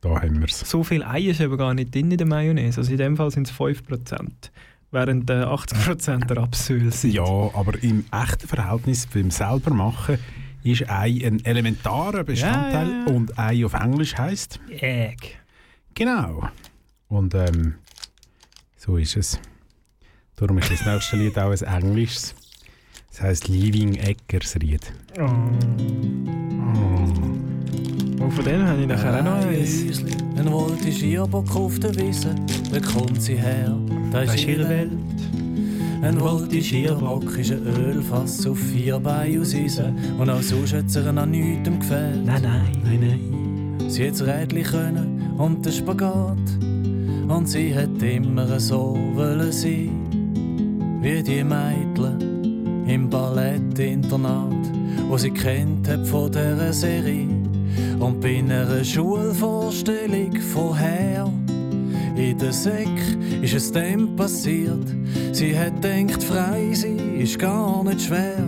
Da 0.00 0.08
haben 0.22 0.38
wir 0.38 0.46
es. 0.46 0.60
So 0.60 0.82
viel 0.82 1.02
Ei 1.02 1.20
ist 1.20 1.42
aber 1.42 1.58
gar 1.58 1.74
nicht 1.74 1.94
drin 1.94 2.10
in 2.10 2.16
der 2.16 2.26
Mayonnaise. 2.26 2.80
Also 2.80 2.92
in 2.92 2.96
dem 2.96 3.18
Fall 3.18 3.30
sind 3.30 3.48
es 3.48 3.54
5%, 3.54 4.30
während 4.92 5.28
äh, 5.28 5.34
80% 5.44 6.28
der 6.28 6.36
Rapsöl 6.38 6.90
sind. 6.92 7.12
Ja, 7.12 7.24
aber 7.24 7.74
im 7.82 8.06
echten 8.10 8.48
Verhältnis 8.48 9.06
beim 9.06 9.30
selber 9.30 9.74
machen 9.74 10.16
ist 10.64 10.88
Ei 10.88 11.20
ein 11.26 11.44
elementarer 11.44 12.24
Bestandteil 12.24 12.88
Ja, 12.88 12.94
ja, 13.00 13.06
ja. 13.06 13.12
und 13.12 13.38
Ei 13.38 13.66
auf 13.66 13.74
Englisch 13.74 14.16
heißt 14.16 14.60
Egg. 14.70 15.36
Genau. 15.96 16.46
Und 17.08 17.34
ähm, 17.34 17.76
so 18.76 18.98
ist 18.98 19.16
es. 19.16 19.40
Darum 20.36 20.58
ist 20.58 20.70
das 20.70 20.84
nächste 20.84 21.16
Lied 21.16 21.38
auch 21.38 21.50
ein 21.50 21.82
englisches. 21.82 22.34
Das 23.10 23.22
heisst 23.22 23.48
Living 23.48 23.94
Eggers 23.94 24.56
Ried. 24.56 24.92
Oh. 25.18 25.22
Und 28.22 28.30
von 28.30 28.44
denen 28.44 28.68
habe 28.68 28.82
ich 28.82 28.86
nachher 28.86 29.18
auch 29.18 29.24
noch 29.24 29.46
eins. 29.46 30.04
Ein 30.36 30.52
wollte 30.52 30.92
Schierbock 30.92 31.56
auf 31.56 31.78
der 31.78 31.94
Wiese, 31.96 32.34
da 32.70 32.78
kommt 32.80 33.22
sie 33.22 33.36
her, 33.36 33.74
da 34.12 34.20
ist 34.20 34.44
ihre 34.44 34.68
Welt. 34.68 34.90
Ein 36.02 36.20
wollte 36.20 36.62
Schierbock 36.62 37.38
ist 37.38 37.52
ein 37.52 37.66
Ölfass 37.66 38.46
auf 38.46 38.58
vier 38.58 38.98
Beinen 38.98 39.40
aus 39.40 39.54
Eisen 39.54 39.96
und 40.18 40.28
auch 40.28 40.42
sonst 40.42 40.74
hat 40.74 40.90
sie 40.90 41.00
ihr 41.00 41.16
an 41.16 41.30
nichts 41.30 41.70
gefällt. 41.70 42.26
Nein, 42.26 42.42
nein, 42.42 42.82
nein, 42.84 43.00
nein. 43.00 43.90
Sie 43.90 44.06
hat 44.06 44.12
das 44.12 44.26
Rädchen 44.26 44.62
können 44.62 45.15
und 45.38 45.64
den 45.64 45.72
Spagat 45.72 46.38
und 47.28 47.48
sie 47.48 47.74
hat 47.74 48.02
immer 48.02 48.58
so 48.60 48.96
wollen 49.14 49.52
sein, 49.52 50.98
wie 51.00 51.22
die 51.22 51.42
Mädchen 51.42 52.84
im 52.86 53.10
Ballettinternat, 53.10 54.72
wo 55.08 55.16
sie 55.18 55.30
kennt 55.30 55.88
hat 55.88 56.06
von 56.06 56.30
dieser 56.30 56.72
Serie. 56.72 57.28
Und 57.98 58.20
bei 58.20 58.38
einer 58.38 58.84
Schulvorstellung 58.84 60.36
vorher 60.52 61.30
in 62.16 62.38
der 62.38 62.52
Säck 62.52 62.88
ist 63.42 63.54
es 63.54 63.72
dem 63.72 64.16
passiert. 64.16 64.86
Sie 65.32 65.58
hat 65.58 65.82
denkt, 65.82 66.22
frei 66.22 66.72
sein 66.72 67.18
ist 67.18 67.38
gar 67.38 67.82
nicht 67.84 68.02
schwer 68.02 68.46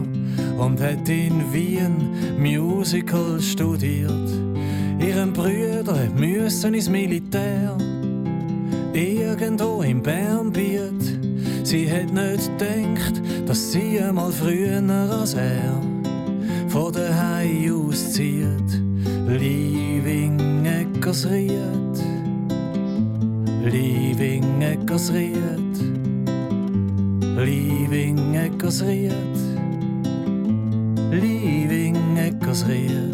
und 0.59 0.81
hat 0.81 1.09
in 1.09 1.53
Wien 1.53 1.95
Musical 2.39 3.41
studiert. 3.41 4.31
Ihren 5.01 5.33
Brüder 5.33 5.68
müssen 6.15 6.75
ins 6.75 6.89
Militär, 6.89 7.77
irgendwo 8.93 9.83
im 9.83 10.03
Bernbiet. 10.03 11.19
Sie 11.65 11.91
hat 11.91 12.13
nicht 12.13 12.59
gedacht, 12.59 13.23
dass 13.47 13.73
sie 13.73 14.01
einmal 14.01 14.33
früher 14.33 14.83
als 15.11 15.35
er 15.35 15.81
von 16.69 16.93
daheim 16.93 17.89
auszieht. 17.89 18.83
Leaving 19.27 20.65
Eckersried, 20.65 21.99
Leaving 23.63 24.63
Eckersried, 24.63 25.77
Leaving 27.37 28.35
Eckersried, 28.35 29.13
Leaving 31.11 32.17
Eckersried. 32.17 33.08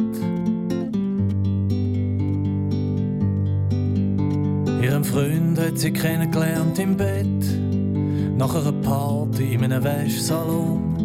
Freund 5.14 5.58
hat 5.60 5.78
sie 5.78 5.92
kennengelernt 5.92 6.76
im 6.80 6.96
Bett, 6.96 7.44
nach 8.36 8.52
einer 8.52 8.72
Party 8.72 9.54
in 9.54 9.62
einem 9.62 9.84
Wäschsalon. 9.84 10.96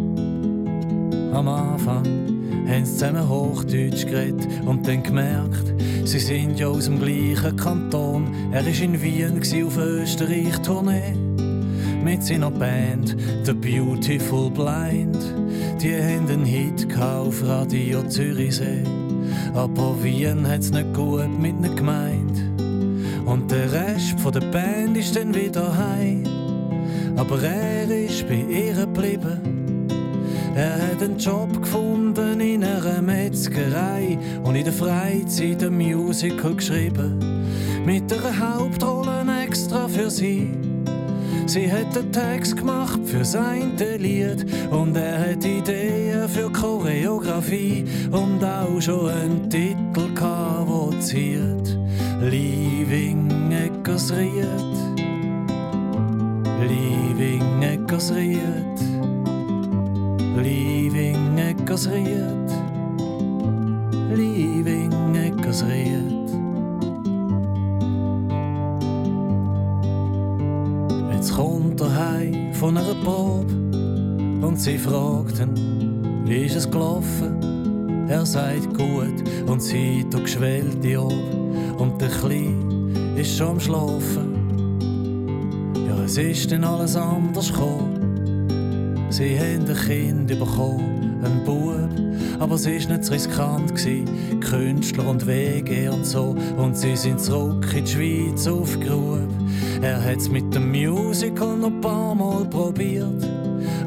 Am 1.32 1.48
Anfang 1.48 2.08
haben 2.68 2.86
sie 2.86 2.94
zusammen 2.94 3.30
Hochdeutsch 3.30 4.08
geredet 4.08 4.48
und 4.66 4.88
dann 4.88 5.04
gemerkt, 5.04 5.76
sie 6.06 6.18
sind 6.18 6.60
ja 6.60 6.70
aus 6.70 6.86
dem 6.86 6.98
gleichen 6.98 7.56
Kanton. 7.56 8.34
Er 8.52 8.66
war 8.66 8.82
in 8.82 9.00
Wien 9.00 9.40
auf 9.64 9.78
Österreich-Tournee 9.78 11.14
mit 12.04 12.24
seiner 12.24 12.50
Band 12.50 13.16
The 13.44 13.54
Beautiful 13.54 14.50
Blind. 14.50 15.20
Die 15.84 15.94
haben 15.96 16.28
einen 16.28 16.46
Hit 16.46 16.88
auf 17.00 17.46
Radio 17.46 18.02
Zürichsee, 18.08 18.82
aber 19.54 20.02
Wien 20.02 20.48
hat's 20.48 20.72
nicht 20.72 20.96
gut 20.96 21.30
mit 21.40 21.54
ihnen 21.60 21.76
gemeint. 21.76 22.50
Und 23.30 23.52
der 23.52 23.72
Rest 24.00 24.18
von 24.22 24.32
der 24.32 24.40
Band 24.52 24.96
ist 24.96 25.14
dann 25.18 25.36
wieder 25.36 25.78
heim. 25.78 26.24
Aber 27.18 27.44
er 27.44 27.92
ist 27.92 28.26
bei 28.30 28.46
ihr 28.50 28.74
geblieben. 28.74 29.88
Er 30.56 30.72
hat 30.72 31.04
einen 31.04 31.18
Job 31.18 31.62
gefunden 31.62 32.40
in 32.40 32.64
einer 32.64 33.02
Metzgerei 33.02 34.18
und 34.42 34.56
in 34.56 34.64
der 34.64 34.72
Freizeit 34.72 35.62
ein 35.64 35.76
Musical 35.76 36.56
geschrieben. 36.56 37.44
Mit 37.86 38.04
einer 38.14 38.40
Hauptrolle 38.40 39.26
extra 39.44 39.90
für 39.90 40.10
sie. 40.10 40.50
Sie 41.46 41.70
hat 41.70 41.94
den 41.94 42.10
Text 42.14 42.56
gemacht 42.56 43.02
für 43.04 43.26
sein 43.26 43.74
Lied 43.98 44.46
und 44.72 44.96
er 44.96 45.20
hat 45.20 45.44
Ideen 45.44 46.30
für 46.30 46.50
Choreografie 46.50 47.84
und 48.12 48.42
auch 48.46 48.82
schon 48.82 49.10
einen 49.10 49.50
Titel 49.50 50.14
gehabt, 50.14 50.70
wo 50.70 50.90
ziert. 51.02 51.78
Leaving 52.22 53.39
Eckersried, 53.60 54.78
Leaving 56.66 57.62
Eckersried, 57.62 58.80
Leaving 60.38 61.38
Eckersried, 61.38 62.50
Leaving 64.16 65.16
Eckersried. 65.16 66.30
Jetzt 71.12 71.36
kommt 71.36 71.82
er 71.82 71.96
heim 71.98 72.54
von 72.54 72.78
einer 72.78 72.96
Probe 73.04 73.54
und 74.42 74.56
sie 74.58 74.78
fragten, 74.78 76.24
wie 76.26 76.46
ist 76.46 76.56
es 76.56 76.72
gelaufen? 76.72 78.08
Er 78.08 78.26
sagt 78.26 78.74
gut 78.74 79.22
und 79.48 79.62
sie 79.62 80.06
tut 80.10 80.24
geschwellt 80.24 80.86
Ohr. 80.98 81.12
Und 81.78 82.02
der 82.02 82.10
Kleine 82.10 82.79
ist 83.20 83.38
schon 83.38 83.50
am 83.50 83.60
Schlafen. 83.60 84.80
Ja, 85.88 86.04
es 86.06 86.18
ist 86.18 86.52
dann 86.52 86.64
alles 86.64 86.96
anders 86.96 87.52
gekommen. 87.52 88.96
Sie 89.10 89.38
haben 89.38 89.68
ein 89.68 89.76
Kind 89.76 90.28
bekommen, 90.28 91.20
ein 91.24 91.44
Bub, 91.44 91.90
aber 92.40 92.56
es 92.56 92.66
war 92.66 92.72
nicht 92.72 93.04
zu 93.04 93.12
riskant. 93.12 93.76
Gewesen. 93.76 94.40
Künstler 94.40 95.10
und 95.10 95.28
Wege 95.28 95.92
und 95.92 96.06
so. 96.06 96.36
Und 96.58 96.78
sie 96.78 96.96
sind 96.96 97.20
zurück 97.20 97.68
in 97.76 97.84
die 97.84 97.92
Schweiz 97.92 98.48
aufgerufen. 98.48 99.28
Er 99.82 100.02
hat 100.02 100.18
es 100.18 100.30
mit 100.30 100.54
dem 100.56 100.70
Musical 100.72 101.58
noch 101.58 101.68
ein 101.68 101.82
paar 101.82 102.16
Mal 102.16 102.46
probiert. 102.46 103.28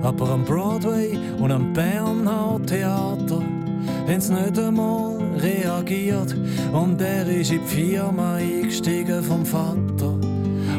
Aber 0.02 0.28
am 0.30 0.44
Broadway 0.44 1.16
und 1.38 1.50
am 1.50 1.72
Bernhard 1.72 2.66
Theater 2.66 3.40
haben 4.06 4.20
sie 4.20 4.34
nicht 4.34 4.58
einmal 4.58 5.16
reagiert. 5.38 6.36
Und 6.72 7.00
er 7.00 7.26
ist 7.28 7.50
in 7.50 7.60
die 7.60 7.66
Firma 7.66 8.38
eingestiegen 8.72 9.22
vom 9.22 9.44
Vater. 9.44 10.18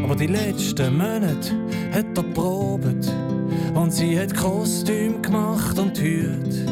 Aber 0.03 0.15
die 0.15 0.27
letzten 0.27 0.97
Monate 0.97 1.53
hat 1.93 2.17
er 2.17 2.23
probiert. 2.23 3.11
Und 3.75 3.93
sie 3.93 4.19
hat 4.19 4.35
Kostüm 4.35 5.21
gemacht 5.21 5.77
und 5.77 5.97
Hüte. 5.99 6.65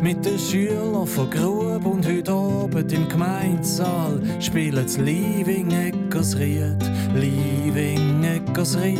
Mit 0.00 0.24
den 0.24 0.38
Schülern 0.38 1.06
von 1.06 1.30
Grub 1.30 1.84
und 1.84 2.06
heute 2.06 2.32
Abend 2.32 2.92
im 2.92 3.08
Gemeinsaal 3.08 4.20
spielen 4.40 4.84
das 4.84 4.98
Leaving 4.98 5.70
Eckersried. 5.70 6.76
Leaving 7.14 8.22
Eckersried. 8.22 8.98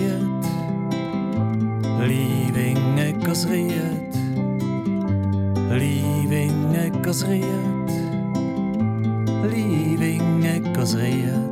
Leaving 2.01 2.99
Eckersried. 2.99 3.73
Leaving 5.71 6.75
Eckersried. 6.75 7.45
Leaving 9.49 10.45
Eckersried. 10.45 11.52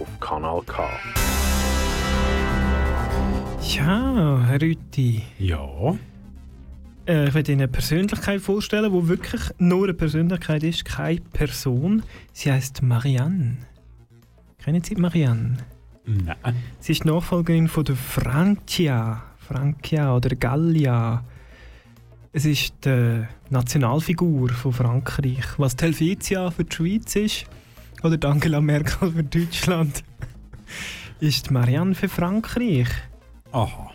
auf 0.00 0.20
Kanal 0.20 0.62
K. 0.62 0.88
Ja, 3.74 4.42
Herr 4.46 4.60
Rütti. 4.60 5.22
Ja. 5.38 5.96
Äh, 7.06 7.28
ich 7.28 7.34
werde 7.34 7.52
Ihnen 7.52 7.62
eine 7.62 7.68
Persönlichkeit 7.68 8.40
vorstellen, 8.40 8.92
die 8.92 9.08
wirklich 9.08 9.42
nur 9.58 9.84
eine 9.84 9.94
Persönlichkeit 9.94 10.62
ist, 10.62 10.84
keine 10.84 11.20
Person. 11.20 12.02
Sie 12.32 12.52
heißt 12.52 12.82
Marianne. 12.82 13.58
Kennen 14.58 14.82
Sie 14.82 14.94
Marianne? 14.96 15.58
Nein. 16.04 16.56
Sie 16.80 16.92
ist 16.92 17.04
Nachfolgerin 17.04 17.68
von 17.68 17.84
der 17.84 17.96
Francia. 17.96 19.22
Francia 19.38 20.14
oder 20.14 20.36
Gallia. 20.36 21.24
Es 22.32 22.44
ist 22.44 22.84
die 22.84 23.24
Nationalfigur 23.48 24.50
von 24.50 24.72
Frankreich. 24.72 25.44
Was 25.56 25.76
die 25.76 25.86
Helvetia 25.86 26.50
für 26.50 26.64
die 26.64 26.76
Schweiz 26.76 27.16
ist, 27.16 27.46
oder 28.02 28.28
Angela 28.28 28.60
Merkel 28.60 29.10
für 29.12 29.24
Deutschland, 29.24 30.04
ist 31.20 31.50
Marianne 31.50 31.94
für 31.94 32.08
Frankreich. 32.08 32.88
Aha. 33.52 33.90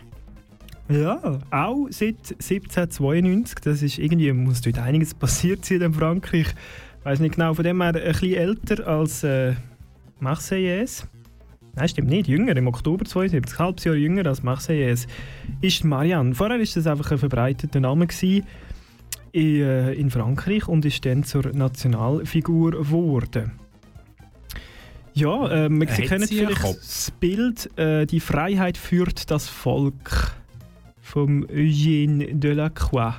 Ja, 0.88 1.40
auch 1.50 1.86
seit 1.90 2.32
1792. 2.32 3.56
Das 3.64 3.82
ist 3.82 3.98
irgendwie, 3.98 4.32
muss 4.32 4.60
dort 4.60 4.78
einiges 4.78 5.14
passiert 5.14 5.64
sein 5.64 5.80
in 5.80 5.94
Frankreich. 5.94 6.48
Ich 6.98 7.04
weiß 7.04 7.20
nicht 7.20 7.36
genau, 7.36 7.54
von 7.54 7.64
dem 7.64 7.80
her 7.80 7.94
ein 7.94 8.02
bisschen 8.02 8.34
älter 8.34 8.86
als 8.86 9.24
äh, 9.24 9.54
Marseillaise. 10.20 11.06
Nein, 11.74 11.88
stimmt 11.88 12.08
nicht, 12.08 12.28
jünger, 12.28 12.54
im 12.56 12.68
Oktober 12.68 13.04
72, 13.04 13.58
ein 13.58 13.64
halbes 13.64 13.84
Jahr 13.84 13.96
jünger 13.96 14.26
als 14.26 14.42
Marseillaise, 14.42 15.08
ist 15.60 15.84
Marianne. 15.84 16.34
Vorher 16.34 16.58
war 16.58 16.64
das 16.64 16.86
einfach 16.86 17.10
ein 17.10 17.18
verbreiteter 17.18 17.80
Name 17.80 18.06
gewesen 18.06 18.46
in, 19.32 19.62
äh, 19.62 19.92
in 19.94 20.10
Frankreich 20.10 20.68
und 20.68 20.84
ist 20.84 21.04
dann 21.04 21.24
zur 21.24 21.52
Nationalfigur 21.52 22.72
geworden. 22.72 23.52
Ja, 25.14 25.66
äh, 25.66 25.68
kennen 25.68 26.26
sie 26.26 26.40
einen 26.40 26.48
vielleicht 26.48 26.62
Kopf? 26.62 26.76
das 26.80 27.12
Bild 27.20 27.78
äh, 27.78 28.04
«Die 28.04 28.20
Freiheit 28.20 28.76
führt 28.76 29.30
das 29.30 29.48
Volk» 29.48 30.34
vom 31.00 31.44
Eugène 31.46 32.34
Delacroix 32.34 33.14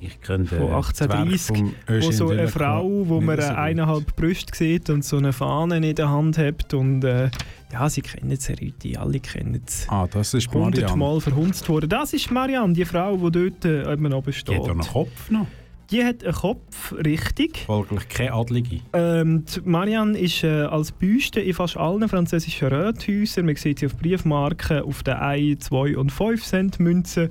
Ich 0.00 0.20
kenne 0.20 0.46
von 0.46 0.58
den 0.58 0.82
Zwerg 0.92 1.12
1830, 1.12 1.46
vom 1.46 1.74
wo 2.00 2.10
so 2.10 2.28
eine 2.30 2.48
Frau, 2.48 3.08
wo 3.08 3.20
man 3.20 3.40
so 3.40 3.46
äh, 3.46 3.50
eineinhalb 3.50 4.16
Brüste 4.16 4.56
sieht 4.56 4.90
und 4.90 5.04
so 5.04 5.18
eine 5.18 5.32
Fahne 5.32 5.76
in 5.76 5.94
der 5.94 6.10
Hand 6.10 6.38
hat 6.38 6.74
und 6.74 7.04
äh, 7.04 7.30
ja, 7.72 7.88
sie 7.88 8.02
kennen 8.02 8.32
es, 8.32 8.50
Rüthi, 8.50 8.96
alle 8.96 9.20
kennen 9.20 9.62
es. 9.64 9.86
Ah, 9.88 10.08
das 10.10 10.34
ist 10.34 10.48
Marianne. 10.48 10.76
Hundertmal 10.76 11.20
verhunzt 11.20 11.68
worden. 11.68 11.88
Das 11.88 12.12
ist 12.12 12.30
Marianne, 12.30 12.72
die 12.74 12.84
Frau, 12.84 13.16
die 13.16 13.30
dort 13.30 13.64
äh, 13.64 13.92
oben 13.92 14.12
oben 14.12 14.32
steht. 14.32 14.56
Die 14.56 14.60
hat 14.60 14.68
einen 14.68 14.80
Kopf 14.80 15.30
noch. 15.30 15.46
Die 15.92 16.02
hat 16.02 16.24
einen 16.24 16.32
Kopf, 16.32 16.94
richtig. 17.04 17.64
Folglich 17.66 18.08
keine 18.08 18.32
Adlige. 18.32 18.80
Ähm, 18.94 19.44
Marianne 19.62 20.18
ist 20.18 20.42
äh, 20.42 20.62
als 20.62 20.90
Büste 20.90 21.38
in 21.42 21.52
fast 21.52 21.76
allen 21.76 22.08
französischen 22.08 22.68
Rathäusern. 22.68 23.44
Man 23.44 23.56
sieht 23.56 23.80
sie 23.80 23.86
auf 23.86 23.96
Briefmarken, 23.98 24.84
auf 24.84 25.02
den 25.02 25.14
1, 25.14 25.66
2 25.66 25.98
und 25.98 26.10
5 26.10 26.42
Cent 26.42 26.80
Münzen 26.80 27.28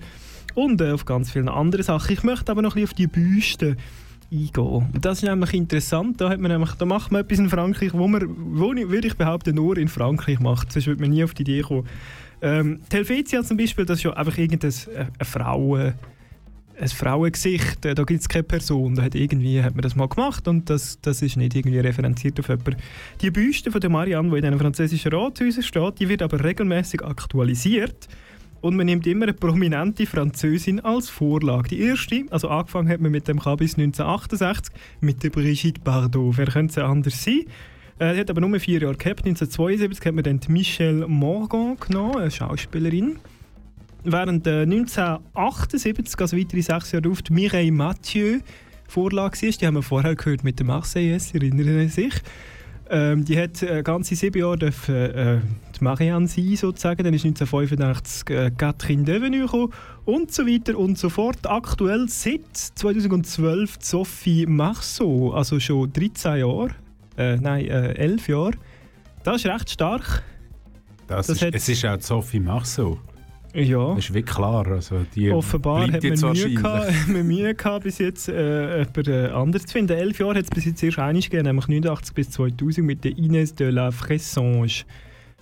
und 0.53 0.79
äh, 0.79 0.91
auf 0.91 1.05
ganz 1.05 1.31
vielen 1.31 1.49
anderen 1.49 1.83
Sachen. 1.83 2.13
Ich 2.13 2.21
möchte 2.21 2.51
aber 2.51 2.61
noch 2.61 2.75
ein 2.75 2.83
bisschen 2.83 2.89
auf 2.89 2.93
die 2.93 3.07
Büste 3.07 3.77
eingehen. 4.31 4.89
Das 5.01 5.23
ist 5.23 5.27
nämlich 5.27 5.55
interessant. 5.55 6.21
Da, 6.21 6.29
hat 6.29 6.39
man 6.39 6.51
nämlich, 6.51 6.73
da 6.73 6.85
macht 6.85 7.11
man 7.11 7.21
etwas 7.21 7.39
in 7.39 7.49
Frankreich, 7.49 7.93
wo 7.93 8.07
man, 8.07 8.27
wo 8.37 8.73
ich, 8.73 8.87
würde 8.87 9.07
ich 9.07 9.17
behaupten, 9.17 9.55
nur 9.55 9.75
in 9.79 9.87
Frankreich 9.87 10.39
macht. 10.39 10.71
Sonst 10.71 10.85
würde 10.85 11.01
man 11.01 11.09
nie 11.09 11.23
auf 11.23 11.33
die 11.33 11.41
Idee 11.41 11.61
kommen. 11.61 11.87
Ähm, 12.43 12.81
Helvetia 12.91 13.41
zum 13.41 13.57
Beispiel, 13.57 13.85
das 13.85 13.97
ist 13.97 14.03
ja 14.03 14.13
einfach 14.13 14.37
irgendeine 14.37 14.71
äh, 14.93 14.99
eine 14.99 15.25
Frau... 15.25 15.77
Äh, 15.77 15.93
ein 16.81 16.89
Frauengesicht, 16.89 17.85
äh, 17.85 17.93
da 17.93 18.03
gibt 18.03 18.21
es 18.21 18.27
keine 18.29 18.43
Person. 18.43 18.95
Da 18.95 19.03
hat 19.03 19.15
irgendwie 19.15 19.61
hat 19.61 19.75
man 19.75 19.83
das 19.83 19.95
mal 19.95 20.07
gemacht 20.07 20.47
und 20.47 20.69
das, 20.69 20.99
das 21.01 21.21
ist 21.21 21.37
nicht 21.37 21.55
irgendwie 21.55 21.79
referenziert 21.79 22.39
auf 22.39 22.49
jemanden. 22.49 22.77
Die 23.21 23.29
Büste 23.29 23.71
von 23.71 23.79
der 23.79 23.89
Marianne, 23.89 24.29
die 24.31 24.37
in 24.37 24.43
den 24.43 24.59
französischen 24.59 25.13
Rathäusern 25.13 25.63
steht, 25.63 25.99
die 25.99 26.09
wird 26.09 26.21
aber 26.21 26.43
regelmäßig 26.43 27.03
aktualisiert 27.03 28.07
und 28.61 28.75
man 28.75 28.87
nimmt 28.87 29.05
immer 29.05 29.23
eine 29.23 29.33
prominente 29.33 30.05
Französin 30.05 30.79
als 30.79 31.09
Vorlage. 31.09 31.69
Die 31.69 31.81
erste, 31.81 32.25
also 32.31 32.49
angefangen 32.49 32.89
hat 32.89 32.99
man 32.99 33.11
mit 33.11 33.27
dem 33.27 33.39
Kabis 33.39 33.77
1968, 33.77 34.73
mit 35.01 35.23
der 35.23 35.29
Brigitte 35.29 35.81
Bardot. 35.81 36.37
Wer 36.37 36.47
könnte 36.47 36.71
es 36.71 36.77
anders 36.77 37.23
sein? 37.23 37.45
Äh, 37.99 38.15
die 38.15 38.19
hat 38.21 38.29
aber 38.31 38.41
nur 38.41 38.59
vier 38.59 38.81
Jahre 38.81 38.95
gehabt. 38.95 39.25
1972 39.25 40.05
hat 40.05 40.15
man 40.15 40.23
dann 40.23 40.39
Michelle 40.47 41.07
Morgan 41.07 41.77
genommen, 41.79 42.17
eine 42.17 42.31
Schauspielerin. 42.31 43.19
Während 44.03 44.47
äh, 44.47 44.61
1978, 44.63 46.19
also 46.19 46.37
weitere 46.37 46.61
sechs 46.61 46.91
Jahre 46.91 47.09
die 47.11 47.33
Mireille 47.33 47.71
Mathieu 47.71 48.39
Vorlage 48.87 49.41
war. 49.41 49.49
Die 49.51 49.67
haben 49.67 49.75
wir 49.75 49.83
vorher 49.83 50.15
gehört 50.15 50.43
mit 50.43 50.59
der 50.59 50.65
Marseillaise, 50.65 51.35
erinnern 51.35 51.87
Sie 51.87 52.03
sich. 52.03 52.13
Ähm, 52.89 53.23
die 53.23 53.37
hat 53.39 53.61
äh, 53.63 53.83
ganze 53.83 54.15
sieben 54.15 54.37
Jahre 54.39 54.57
dürfen, 54.57 54.95
äh, 54.95 55.39
die 55.79 55.83
Marianne 55.83 56.27
sein, 56.27 56.55
sozusagen. 56.57 57.03
Dann 57.05 57.13
ist 57.13 57.23
1985 57.23 58.29
äh, 58.35 58.51
Catherine 58.57 59.03
Devenu 59.05 59.45
gekommen 59.45 59.71
und 60.03 60.33
so 60.33 60.45
weiter 60.45 60.77
und 60.77 60.97
so 60.97 61.07
fort. 61.09 61.37
Aktuell 61.45 62.09
seit 62.09 62.41
2012 62.53 63.77
die 63.77 63.85
Sophie 63.85 64.45
Marceau, 64.45 65.31
also 65.31 65.57
schon 65.59 65.93
13 65.93 66.39
Jahre, 66.39 66.71
äh, 67.17 67.37
nein, 67.37 67.65
äh, 67.67 67.93
11 67.93 68.27
Jahre. 68.27 68.51
Das 69.23 69.37
ist 69.37 69.45
recht 69.45 69.69
stark. 69.69 70.23
Das 71.07 71.27
Das 71.27 71.37
ist, 71.37 71.41
hat- 71.43 71.55
es 71.55 71.69
ist 71.69 71.85
auch 71.85 72.01
Sophie 72.01 72.39
Marceau. 72.41 72.99
Ja. 73.53 73.95
Das 73.95 74.05
ist 74.05 74.13
wirklich 74.13 74.35
klar. 74.35 74.65
Also 74.67 75.05
die 75.13 75.31
Offenbar 75.31 75.91
hat 75.91 76.03
man 76.03 76.33
Mühe, 76.33 76.53
gehabt, 76.53 76.91
hat 76.91 77.07
man 77.07 77.27
Mühe 77.27 77.53
gehabt, 77.53 77.83
bis 77.83 77.97
jetzt 77.97 78.29
äh, 78.29 78.79
jemand 78.79 79.07
äh, 79.07 79.27
anderes 79.27 79.65
zu 79.65 79.73
finden. 79.73 79.97
Elf 79.97 80.19
Jahre 80.19 80.35
hat 80.35 80.43
es 80.45 80.49
bis 80.49 80.65
jetzt 80.65 80.81
erst 80.83 80.99
einig 80.99 81.29
gegeben, 81.29 81.47
nämlich 81.47 81.67
89 81.67 82.13
bis 82.15 82.29
2000 82.31 82.85
mit 82.85 83.03
der 83.03 83.17
Ines 83.17 83.55
de 83.55 83.69
la 83.69 83.91
Fressange. 83.91 84.83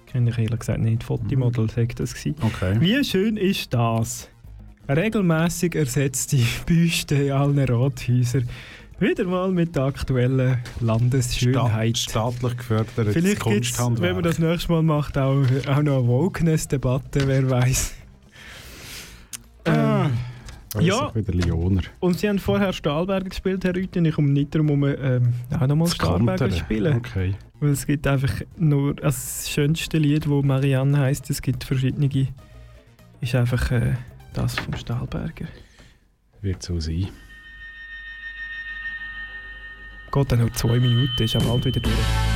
Kenne 0.08 0.32
ich 0.32 0.38
ehrlich 0.40 0.60
gesagt 0.60 0.80
nicht. 0.80 1.04
Fotomodel 1.04 1.70
sagt 1.70 2.00
das. 2.00 2.14
Gewesen. 2.16 2.36
Okay. 2.42 2.78
Wie 2.80 3.04
schön 3.04 3.38
ist 3.38 3.74
das? 3.74 4.30
Regelmäßig 4.88 5.76
ersetzte 5.76 6.38
Büste 6.66 7.16
in 7.16 7.32
allen 7.32 7.60
Rathäusern. 7.60 8.50
Wieder 9.00 9.24
mal 9.24 9.50
mit 9.52 9.76
der 9.78 9.84
aktuellen 9.84 10.58
Landesschönheit. 10.82 11.98
staatlich 11.98 12.58
gefördertes 12.58 13.14
Vielleicht 13.14 13.40
Kunsthandwerk. 13.40 14.02
wenn 14.02 14.16
man 14.16 14.24
das 14.24 14.40
nächste 14.40 14.72
Mal 14.74 14.84
macht, 14.84 15.18
auch, 15.18 15.42
auch 15.68 15.82
noch 15.84 16.00
eine 16.00 16.08
Wokeness-Debatte, 16.08 17.22
wer 17.26 17.50
weiß. 17.50 17.94
Weiss 20.74 20.86
ja. 20.86 21.14
Wieder 21.16 21.34
Lioner. 21.34 21.82
und 22.00 22.20
Sie 22.20 22.30
haben 22.30 22.38
vorher 22.38 22.72
Stahlberger 22.74 23.30
gespielt, 23.30 23.64
Herr 23.64 23.76
Rüthen. 23.76 24.06
Ich 24.06 24.14
komme 24.14 24.30
nicht 24.30 24.54
darum, 24.54 24.70
um 24.70 24.84
ähm, 24.86 25.34
auch 25.52 25.66
nochmal 25.66 25.88
Das 25.88 25.96
Stahlberger 25.96 26.50
zu 26.50 26.58
spielen. 26.58 26.98
Okay. 26.98 27.36
Weil 27.60 27.72
es 27.72 27.88
gibt 27.88 28.06
einfach 28.06 28.42
nur 28.58 28.90
also 28.90 29.02
das 29.02 29.50
schönste 29.50 29.98
Lied, 29.98 30.30
wo 30.30 30.42
Marianne 30.44 30.98
heißt. 30.98 31.30
Es 31.30 31.42
gibt 31.42 31.64
verschiedene. 31.64 32.10
Ist 33.22 33.36
einfach 33.36 33.72
äh, 33.72 33.96
das 34.34 34.60
vom 34.60 34.76
Stahlberger. 34.76 35.48
Wird 36.42 36.62
so 36.62 36.80
sein. 36.80 37.08
Geht 40.12 40.32
dann 40.32 40.40
noch 40.40 40.54
zwei 40.54 40.80
Minuten, 40.80 41.22
ist 41.22 41.36
auch 41.36 41.44
bald 41.44 41.66
wieder 41.66 41.82
durch. 41.82 42.29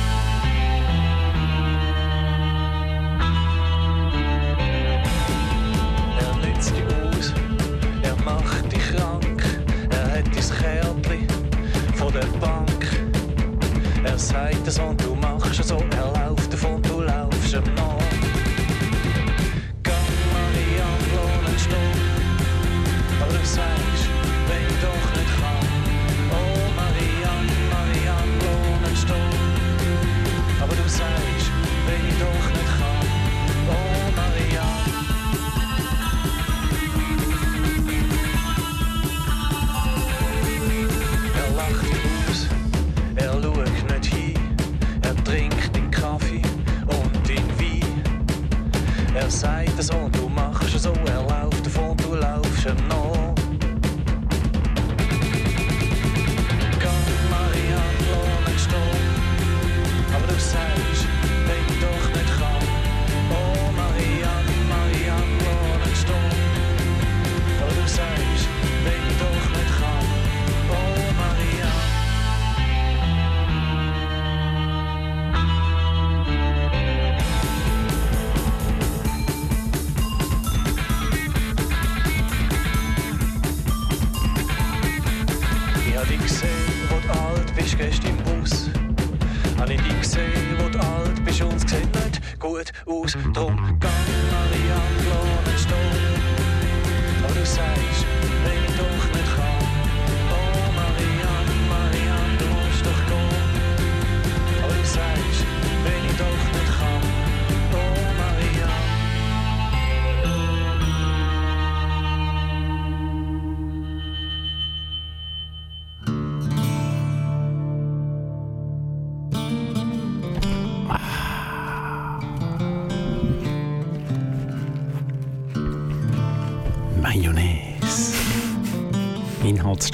Nicht 92.64 92.84
gut 92.84 93.04
aus. 93.04 93.16
Drum 93.32 93.78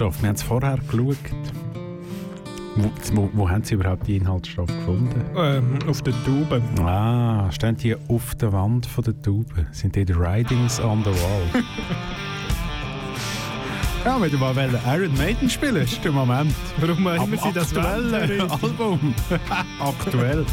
Inhaltsstoff. 0.01 0.23
Wir 0.23 0.29
haben 0.29 0.37
es 0.37 0.43
vorher 0.43 0.79
geschaut. 0.79 1.17
Wo, 2.77 2.91
wo, 3.15 3.31
wo 3.35 3.51
haben 3.51 3.65
Sie 3.65 3.75
überhaupt 3.75 4.07
die 4.07 4.17
Inhaltsstoffe 4.17 4.69
gefunden? 4.69 5.25
Ähm, 5.37 5.79
auf 5.89 6.03
der 6.03 6.15
Tube. 6.25 6.63
Ah, 6.81 7.51
stehen 7.51 7.77
die 7.77 7.95
auf 8.09 8.35
der 8.37 8.53
Wand 8.53 8.87
von 8.87 9.05
der 9.05 9.21
Tube? 9.21 9.53
Sind 9.73 9.97
die 9.97 10.05
die 10.05 10.17
Writings 10.17 10.81
on 10.81 11.05
the 11.05 11.11
Wall? 11.11 11.63
ja, 14.05 14.21
wenn 14.21 14.31
du 14.31 14.39
mal 14.39 14.55
Iron 14.87 15.15
Maiden 15.19 15.51
spielen 15.51 15.83
ist 15.83 16.03
der 16.03 16.13
Moment. 16.13 16.55
Warum 16.79 16.99
immer 16.99 17.21
Am 17.21 17.37
Sie 17.37 17.53
das 17.53 17.75
wollen. 17.75 18.41
Album. 18.51 19.15
Aktuell. 19.81 20.47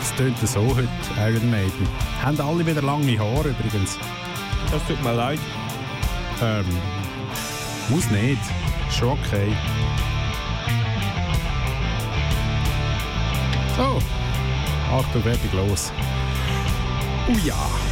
Es 0.00 0.14
tönt 0.14 0.38
so 0.38 0.60
heute, 0.74 0.88
Iron 1.18 1.50
Maiden. 1.50 1.86
Haben 2.24 2.40
alle 2.40 2.66
wieder 2.66 2.82
lange 2.82 3.18
Haare 3.18 3.50
übrigens. 3.50 3.98
Das 4.72 4.84
tut 4.86 5.02
mir 5.04 5.14
leid. 5.14 5.38
Ähm, 6.40 6.66
muss 7.88 8.08
nicht. 8.10 8.40
Schon 8.90 9.18
okay. 9.18 9.54
So. 13.76 13.98
Achtung, 14.90 15.24
Werbung 15.24 15.66
los. 15.66 15.92
Oh 17.28 17.36
ja. 17.46 17.87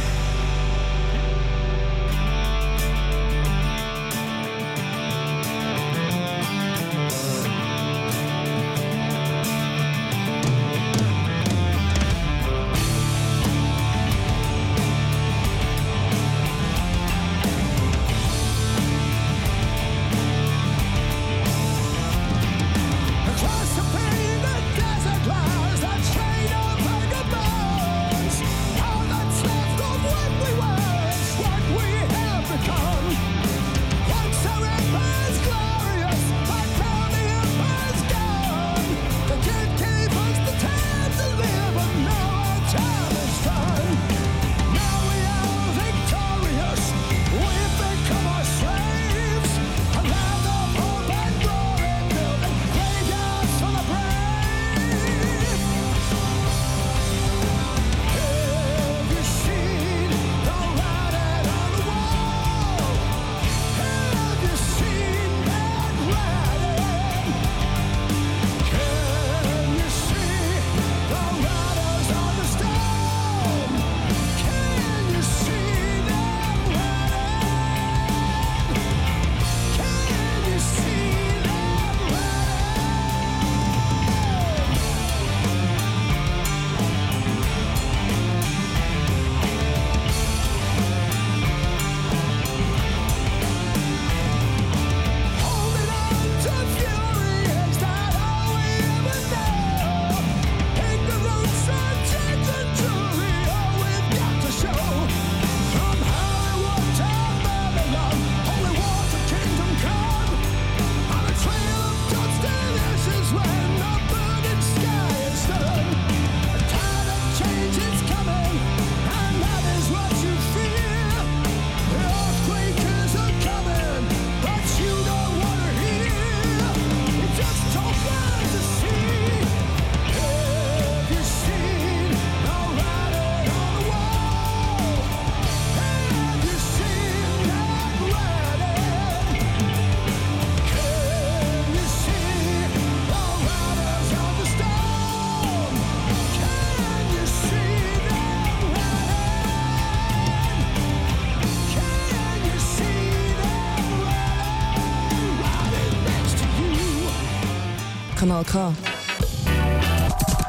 Kanal 158.43 158.43
K. 158.45 158.73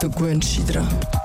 Du 0.00 0.10
gewöhnst 0.10 0.58
dich 0.58 1.17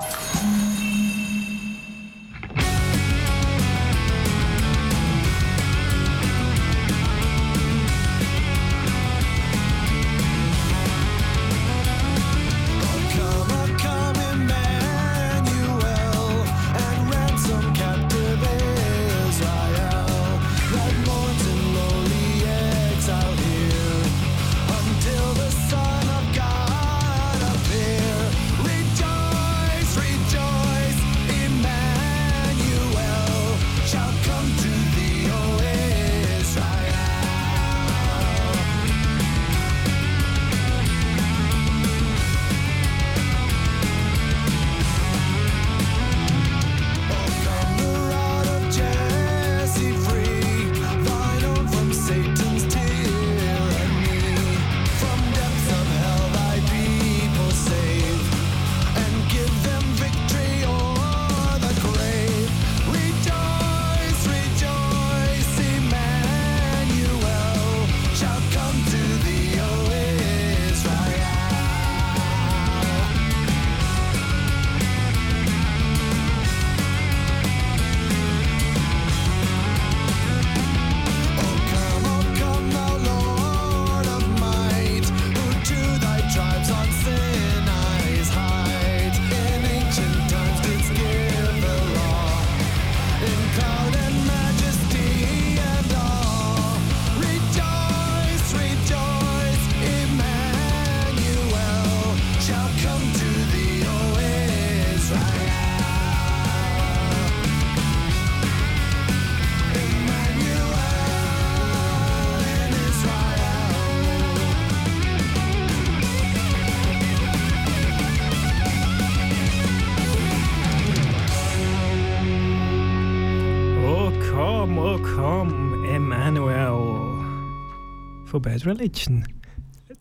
Bad 128.44 128.66
Religion. 128.66 129.24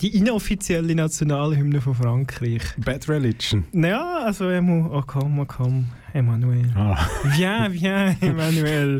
Die 0.01 0.17
inoffizielle 0.17 0.93
Nationalhymne 0.93 1.79
von 1.79 1.95
Frankreich. 1.95 2.61
Bad 2.77 3.07
Religion? 3.07 3.63
Ja, 3.71 4.17
also 4.25 4.49
Emo, 4.49 4.89
oh 4.93 5.01
komm, 5.07 5.39
oh 5.39 5.45
komm, 5.45 5.85
Emmanuel. 6.11 6.69
Ah. 6.75 6.97
Viens, 7.23 7.71
viens, 7.71 8.17
Emmanuel. 8.21 8.99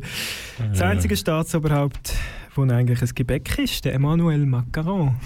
Das 0.69 0.81
einzige 0.81 1.17
Staatsoberhaupt, 1.17 2.13
das 2.55 2.69
eigentlich 2.69 3.01
ein 3.01 3.09
Gebäck 3.13 3.59
ist, 3.59 3.83
der 3.83 3.95
Emmanuel 3.95 4.45
Macron. 4.45 5.17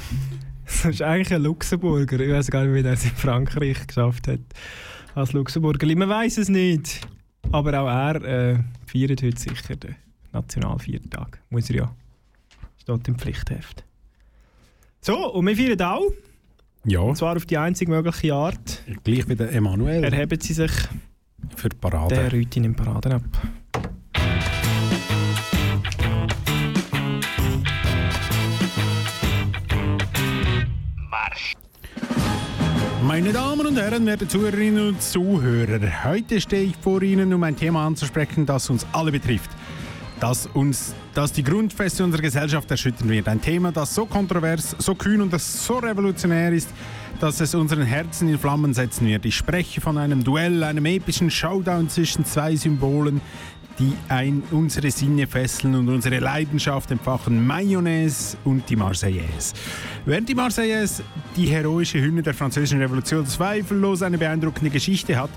Das 0.65 0.85
ist 0.85 1.01
eigentlich 1.03 1.31
ein 1.31 1.43
Luxemburger. 1.43 2.19
Ich 2.19 2.31
weiß 2.31 2.49
gar 2.49 2.65
nicht, 2.65 2.73
wie 2.73 2.81
der 2.81 2.93
es 2.93 3.05
in 3.05 3.11
Frankreich 3.11 3.85
geschafft 3.85 4.27
hat. 4.29 4.39
Als 5.13 5.33
Luxemburger. 5.33 5.95
Man 5.95 6.09
weiß 6.09 6.39
es 6.39 6.49
nicht. 6.49 7.07
Aber 7.51 7.79
auch 7.79 7.87
er 7.87 8.15
äh, 8.23 8.59
feiert 8.87 9.21
heute 9.21 9.39
sicher 9.39 9.75
den 9.75 9.95
Nationalviertag. 10.33 11.39
Muss 11.51 11.69
er 11.69 11.75
ja. 11.75 11.95
Steht 12.81 13.07
im 13.07 13.19
Pflichtheft. 13.19 13.86
So, 15.07 15.31
und 15.31 15.47
wir 15.47 15.55
feiern 15.55 15.81
auch. 15.83 16.11
Ja. 16.83 16.99
Und 16.99 17.15
zwar 17.15 17.37
auf 17.37 17.45
die 17.45 17.57
einzige 17.57 17.89
mögliche 17.89 18.33
Art. 18.33 18.83
Gleich 19.05 19.29
wie 19.29 19.37
der 19.37 19.53
Emanuel. 19.53 20.03
Erheben 20.03 20.37
sie 20.41 20.51
sich 20.51 20.71
Für 21.55 21.69
die 21.69 21.77
Parade. 21.77 22.13
der 22.13 22.33
Rütin 22.33 22.65
im 22.65 22.75
Paraden 22.75 23.13
ab. 23.13 23.21
Meine 33.01 33.31
Damen 33.31 33.65
und 33.65 33.77
Herren, 33.77 34.05
werte 34.05 34.27
Zuhörerinnen 34.27 34.89
und 34.89 35.01
Zuhörer, 35.01 36.03
heute 36.03 36.41
stehe 36.41 36.63
ich 36.63 36.75
vor 36.75 37.01
Ihnen, 37.01 37.33
um 37.33 37.41
ein 37.43 37.55
Thema 37.55 37.87
anzusprechen, 37.87 38.45
das 38.45 38.69
uns 38.69 38.85
alle 38.91 39.13
betrifft. 39.13 39.51
Das 40.19 40.47
uns, 40.47 40.93
das 41.17 41.33
die 41.33 41.43
Grundfeste 41.43 42.03
unserer 42.03 42.21
Gesellschaft 42.21 42.69
erschüttern 42.69 43.09
wird. 43.09 43.27
Ein 43.27 43.41
Thema, 43.41 43.71
das 43.71 43.95
so 43.95 44.05
kontrovers, 44.05 44.75
so 44.77 44.93
kühn 44.93 45.19
und 45.19 45.33
das 45.33 45.65
so 45.65 45.79
revolutionär 45.79 46.51
ist, 46.53 46.69
dass 47.19 47.41
es 47.41 47.55
unseren 47.55 47.81
Herzen 47.81 48.29
in 48.29 48.37
Flammen 48.37 48.75
setzen 48.75 49.07
wird. 49.07 49.25
Ich 49.25 49.35
spreche 49.35 49.81
von 49.81 49.97
einem 49.97 50.23
Duell, 50.23 50.63
einem 50.63 50.85
epischen 50.85 51.31
Showdown 51.31 51.89
zwischen 51.89 52.23
zwei 52.23 52.55
Symbolen, 52.55 53.19
die 53.79 53.93
ein, 54.09 54.43
unsere 54.51 54.91
Sinne 54.91 55.27
fesseln 55.27 55.75
und 55.75 55.89
unsere 55.89 56.19
Leidenschaft 56.19 56.91
entfachen. 56.91 57.45
Mayonnaise 57.45 58.37
und 58.43 58.69
die 58.69 58.75
Marseillaise. 58.75 59.53
Während 60.05 60.29
die 60.29 60.35
Marseillaise, 60.35 61.03
die 61.35 61.47
heroische 61.47 62.01
Hymne 62.01 62.23
der 62.23 62.33
französischen 62.33 62.79
Revolution, 62.79 63.25
zweifellos 63.25 64.01
eine 64.01 64.17
beeindruckende 64.17 64.69
Geschichte 64.69 65.19
hat, 65.19 65.29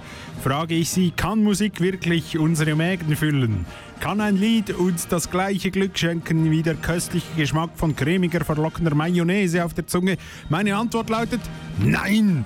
frage 0.42 0.74
ich 0.74 0.90
Sie, 0.90 1.10
kann 1.10 1.42
Musik 1.42 1.80
wirklich 1.80 2.38
unsere 2.38 2.74
Mägen 2.74 3.16
füllen? 3.16 3.66
Kann 4.00 4.20
ein 4.20 4.36
Lied 4.36 4.70
uns 4.70 5.08
das 5.08 5.30
gleiche 5.30 5.70
Glück 5.70 5.98
schenken 5.98 6.50
wie 6.50 6.62
der 6.62 6.76
köstliche 6.76 7.34
Geschmack 7.36 7.70
von 7.74 7.94
cremiger, 7.94 8.44
verlockender 8.44 8.94
Mayonnaise 8.94 9.64
auf 9.64 9.74
der 9.74 9.86
Zunge? 9.86 10.16
Meine 10.48 10.76
Antwort 10.76 11.10
lautet 11.10 11.40
Nein! 11.78 12.44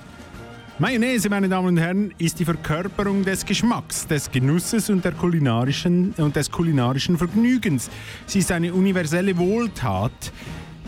Mayonnaise, 0.77 1.29
meine 1.29 1.47
Damen 1.47 1.69
und 1.69 1.77
Herren, 1.77 2.13
ist 2.17 2.37
die 2.37 2.43
Verkörperung 2.43 3.23
des 3.23 3.45
Geschmacks, 3.45 4.05
des 4.07 4.29
Genusses 4.29 4.89
und, 4.89 5.05
der 5.05 5.13
kulinarischen, 5.13 6.13
und 6.17 6.35
des 6.35 6.51
kulinarischen 6.51 7.17
Vergnügens. 7.17 7.89
Sie 8.25 8.39
ist 8.39 8.51
eine 8.51 8.73
universelle 8.73 9.37
Wohltat, 9.37 10.33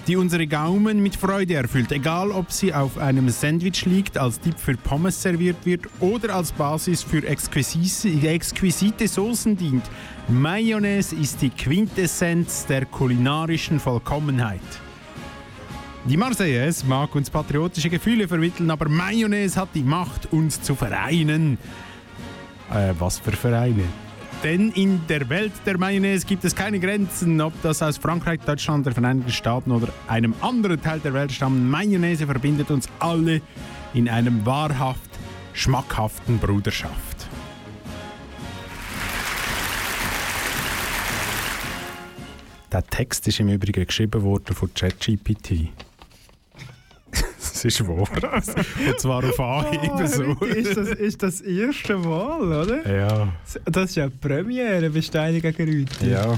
die 0.05 0.17
unsere 0.17 0.45
Gaumen 0.45 1.01
mit 1.01 1.15
Freude 1.15 1.53
erfüllt, 1.53 1.89
egal 1.93 2.31
ob 2.31 2.51
sie 2.51 2.73
auf 2.73 2.97
einem 2.97 3.29
Sandwich 3.29 3.85
liegt, 3.85 4.17
als 4.17 4.41
Dip 4.41 4.59
für 4.59 4.75
Pommes 4.75 5.21
serviert 5.21 5.65
wird 5.65 5.85
oder 6.01 6.35
als 6.35 6.51
Basis 6.51 7.01
für 7.01 7.25
exquisite, 7.25 9.07
Soßen 9.07 9.55
dient. 9.55 9.85
Mayonnaise 10.27 11.15
ist 11.15 11.41
die 11.41 11.49
Quintessenz 11.49 12.65
der 12.65 12.85
kulinarischen 12.87 13.79
Vollkommenheit. 13.79 14.59
Die 16.07 16.15
Marseillaise 16.15 16.85
mag 16.85 17.13
uns 17.15 17.29
patriotische 17.29 17.89
Gefühle 17.89 18.29
vermitteln, 18.29 18.71
aber 18.71 18.87
Mayonnaise 18.87 19.59
hat 19.59 19.67
die 19.75 19.83
Macht, 19.83 20.31
uns 20.31 20.61
zu 20.61 20.73
vereinen. 20.73 21.57
Äh, 22.71 22.93
was 22.97 23.19
für 23.19 23.33
Vereine? 23.33 23.83
Denn 24.41 24.71
in 24.71 25.01
der 25.09 25.27
Welt 25.27 25.51
der 25.65 25.77
Mayonnaise 25.77 26.25
gibt 26.25 26.45
es 26.45 26.55
keine 26.55 26.79
Grenzen, 26.79 27.41
ob 27.41 27.51
das 27.61 27.81
aus 27.81 27.97
Frankreich, 27.97 28.39
Deutschland, 28.39 28.85
der 28.85 28.93
Vereinigten 28.93 29.31
Staaten 29.31 29.69
oder 29.71 29.89
einem 30.07 30.33
anderen 30.39 30.81
Teil 30.81 31.01
der 31.01 31.13
Welt 31.13 31.33
stammt. 31.33 31.69
Mayonnaise 31.69 32.25
verbindet 32.25 32.71
uns 32.71 32.87
alle 32.99 33.41
in 33.93 34.07
einem 34.07 34.45
wahrhaft 34.45 35.09
schmackhaften 35.51 36.37
Bruderschaft. 36.37 37.27
Der 42.71 42.85
Text 42.85 43.27
ist 43.27 43.41
im 43.41 43.49
Übrigen 43.49 43.85
geschrieben 43.85 44.21
worden 44.23 44.55
von 44.55 44.73
ChatGPT. 44.73 45.69
Das 47.57 47.65
ist 47.65 47.87
wahr. 47.87 48.07
Und 48.87 48.99
zwar 48.99 49.23
auf 49.23 49.39
Anhieb 49.39 49.91
Ah, 49.93 50.05
so. 50.05 50.23
ist, 50.45 50.77
das, 50.77 50.89
ist 50.89 51.23
das 51.23 51.41
erste 51.41 51.97
Mal, 51.97 52.39
oder? 52.41 52.97
Ja. 52.99 53.29
Das 53.65 53.89
ist 53.89 53.95
ja 53.95 54.07
die 54.09 54.17
Premiere 54.17 54.89
bei 54.91 55.01
Steine 55.01 55.41
gegen 55.41 55.63
Rüti. 55.67 56.09
Ja. 56.11 56.37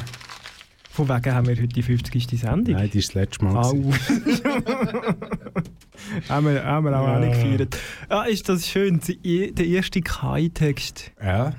Von 0.92 1.10
wegen 1.10 1.34
haben 1.34 1.48
wir 1.48 1.56
heute 1.56 1.68
die 1.68 1.84
50. 1.84 2.28
Sendung. 2.40 2.76
Nein, 2.76 2.90
die 2.92 3.00
ist 3.00 3.10
das 3.10 3.16
letzte 3.16 3.44
Mal. 3.46 3.58
Au. 3.58 3.74
haben, 6.30 6.46
wir, 6.48 6.64
haben 6.64 6.86
wir 6.86 7.00
auch 7.00 7.08
Ja. 7.08 7.14
alle 7.16 7.30
gefeiert. 7.30 7.78
Ah, 8.08 8.24
ist 8.24 8.48
das 8.50 8.68
schön. 8.68 9.00
Der 9.24 9.66
erste 9.66 10.02
Kai-Text. 10.02 11.12
Ja. 11.22 11.54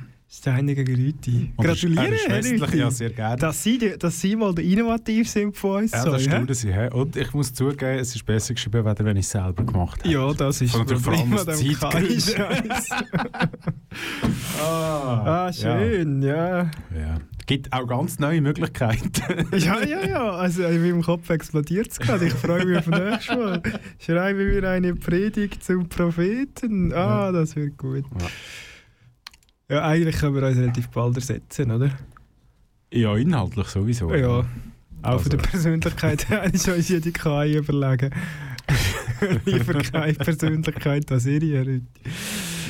Heinige 0.47 0.87
Rüti. 0.87 1.51
Ist- 1.59 1.65
Gratuliere, 1.67 2.15
er 2.29 2.43
Herr 2.43 2.45
Rüti. 2.45 2.79
ja, 2.79 2.91
sehr 2.91 3.11
gerne. 3.11 3.37
Dass 3.37 3.63
Sie, 3.65 3.79
dass 3.99 4.21
Sie 4.21 4.37
mal 4.37 4.57
innovativ 4.61 5.29
sind 5.29 5.57
von 5.57 5.83
uns. 5.83 5.91
Ja, 5.93 6.05
das. 6.05 6.61
Sie, 6.61 6.73
hä? 6.73 6.89
Und 6.93 7.17
ich 7.17 7.33
muss 7.35 7.53
zugeben, 7.53 7.99
es 7.99 8.15
ist 8.15 8.25
besser 8.25 8.55
geschrieben, 8.55 8.87
als 8.87 9.03
wenn 9.05 9.17
ich 9.17 9.27
es 9.27 9.31
selber 9.33 9.65
gemacht 9.65 10.01
habe. 10.05 10.09
Ja, 10.13 10.33
das 10.33 10.61
ist 10.61 10.71
Von 10.71 10.87
der 10.87 10.97
das 10.97 11.03
Problem 11.03 11.29
Vor 11.37 11.49
allem 11.49 12.71
aus 12.71 12.87
Zeitgründen. 12.89 13.01
Ah, 14.61 15.47
Ah, 15.47 15.53
schön, 15.53 16.23
ja. 16.23 16.63
Ja. 16.95 17.19
Gibt 17.47 17.73
auch 17.73 17.87
ganz 17.89 18.19
neue 18.21 18.41
Möglichkeiten. 18.41 19.11
Ja, 19.59 19.83
ja, 19.85 20.07
ja. 20.07 20.31
Also 20.31 20.63
in 20.65 20.81
meinem 20.83 21.03
Kopf 21.03 21.29
explodiert 21.31 21.89
es 21.91 21.99
gerade. 21.99 22.27
Ich 22.27 22.35
freue 22.35 22.65
mich 22.65 22.79
auf 22.79 22.87
nächstes 22.87 23.37
Mal. 23.37 23.63
Schreiben 23.99 24.39
wir 24.39 24.71
eine 24.71 24.95
Predigt 24.95 25.65
zum 25.65 25.89
Propheten. 25.89 26.93
Ah, 26.93 27.33
das 27.33 27.57
wird 27.57 27.77
gut. 27.77 28.05
Ja, 28.21 28.27
eigentlich 29.79 30.17
können 30.17 30.35
wir 30.35 30.43
uns 30.47 30.57
relativ 30.59 30.89
bald 30.89 31.17
ersetzen, 31.17 31.71
oder? 31.71 31.91
Ja, 32.93 33.17
inhaltlich 33.17 33.67
sowieso. 33.69 34.13
Ja. 34.15 34.29
Auch 34.39 34.45
Also. 35.03 35.31
von 35.31 35.31
der 35.31 35.39
Persönlichkeit 35.39 36.29
her 36.29 36.45
ist 36.53 36.69
uns 36.69 36.89
jede 36.89 37.13
KI 37.13 37.57
überlegen. 37.57 38.11
Lieber 39.45 39.75
keine 39.81 40.15
Persönlichkeit 40.15 41.11
als 41.13 41.27
ihre. 41.27 41.67
Rüti. 41.67 41.83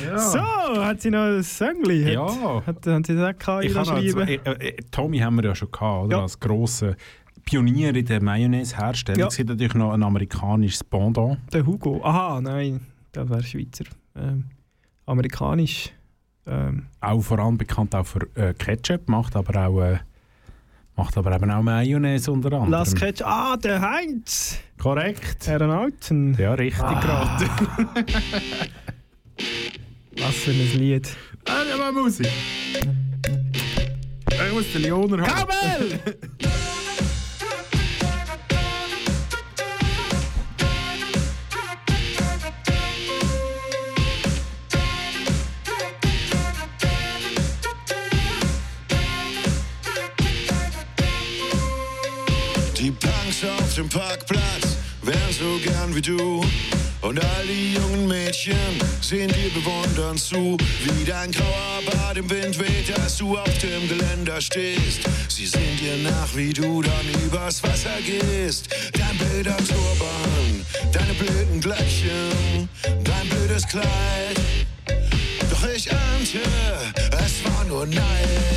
Ja. 0.05 0.17
So, 0.17 0.39
hat 0.39 1.01
sie 1.01 1.11
noch 1.11 1.19
ein 1.25 1.43
Sängli? 1.43 2.03
Hat, 2.03 2.13
Ja. 2.13 2.63
Hat, 2.65 2.87
haben 2.87 3.03
sie 3.03 3.15
das 3.15 3.37
KI 3.37 3.67
Ich 3.67 3.75
habe 3.75 3.85
schreiben? 3.85 4.19
also, 4.19 4.59
äh, 4.59 4.67
äh, 4.69 4.75
Tommy 4.91 5.19
haben 5.19 5.35
wir 5.37 5.43
ja 5.45 5.55
schon 5.55 5.71
gehabt, 5.71 6.05
oder? 6.05 6.17
Ja. 6.17 6.21
als 6.23 6.39
grosser 6.39 6.95
Pionier 7.45 7.95
in 7.95 8.05
der 8.05 8.21
Mayonnaise-Herstellung. 8.21 9.19
Ja. 9.19 9.27
Es 9.27 9.37
gibt 9.37 9.49
natürlich 9.49 9.73
noch 9.75 9.91
ein 9.93 10.01
amerikanisches 10.03 10.83
Pendant. 10.83 11.37
Der 11.53 11.65
Hugo. 11.65 12.01
Aha, 12.03 12.39
nein, 12.41 12.81
das 13.11 13.29
wäre 13.29 13.43
Schweizer. 13.43 13.85
Ähm, 14.15 14.45
amerikanisch. 15.05 15.91
Ähm, 16.47 16.87
Auch 16.99 17.21
vor 17.21 17.39
allem 17.39 17.57
bekannt 17.57 17.93
auch 17.95 18.05
für 18.05 18.27
äh, 18.35 18.53
Ketchup, 18.53 19.07
macht 19.07 19.35
aber 19.35 19.67
auch 19.67 19.81
äh, 19.81 19.99
macht 20.95 21.17
aber 21.17 21.35
eben 21.35 21.49
auch 21.51 21.61
Mayonnaise 21.61 22.31
unter 22.31 22.47
anderem. 22.53 22.71
Las 22.71 22.95
Ketchup. 22.95 23.27
Ah, 23.27 23.57
der 23.57 23.79
Heinz! 23.81 24.57
Korrekt. 24.79 25.45
Herren 25.47 25.69
Alten. 25.69 26.35
Ja, 26.39 26.53
richtig 26.55 26.81
Ah. 26.83 26.99
geraten. 26.99 27.87
Was 30.17 30.35
für 30.35 30.51
ein 30.51 30.77
Lied. 30.79 31.09
Ah, 31.47 31.63
ja, 31.69 31.77
mal 31.77 31.91
Musik. 31.91 32.27
Ich 34.29 34.53
muss 34.53 34.71
den 34.73 34.81
Leoner 34.81 35.21
haben. 35.25 35.47
Kabel! 35.49 35.99
Die 52.81 52.89
Punks 52.89 53.43
auf 53.59 53.75
dem 53.75 53.87
Parkplatz 53.87 54.75
wären 55.03 55.31
so 55.31 55.59
gern 55.63 55.95
wie 55.95 56.01
du. 56.01 56.43
Und 57.01 57.23
all 57.23 57.45
die 57.45 57.75
jungen 57.75 58.07
Mädchen 58.07 58.55
sehen 59.01 59.31
dir 59.31 59.51
bewundernd 59.53 60.19
zu, 60.19 60.57
wie 60.57 61.05
dein 61.05 61.31
grauer 61.31 61.83
Bart 61.91 62.17
im 62.17 62.27
Wind 62.27 62.57
weht, 62.57 62.99
als 62.99 63.17
du 63.17 63.37
auf 63.37 63.57
dem 63.59 63.87
Geländer 63.87 64.41
stehst. 64.41 65.01
Sie 65.27 65.45
sehen 65.45 65.77
dir 65.77 66.09
nach, 66.09 66.35
wie 66.35 66.53
du 66.53 66.81
dann 66.81 67.23
übers 67.23 67.61
Wasser 67.61 68.01
gehst. 68.03 68.69
Dein 68.93 69.15
blöder 69.15 69.57
Turban, 69.57 70.65
deine 70.91 71.13
blöden 71.13 71.61
Glöckchen, 71.61 72.67
dein 73.03 73.29
blödes 73.29 73.67
Kleid. 73.67 74.41
Doch 75.51 75.67
ich 75.69 75.87
ahnte, 75.91 76.39
es 77.11 77.45
war 77.45 77.63
nur 77.65 77.85
Neid. 77.85 78.50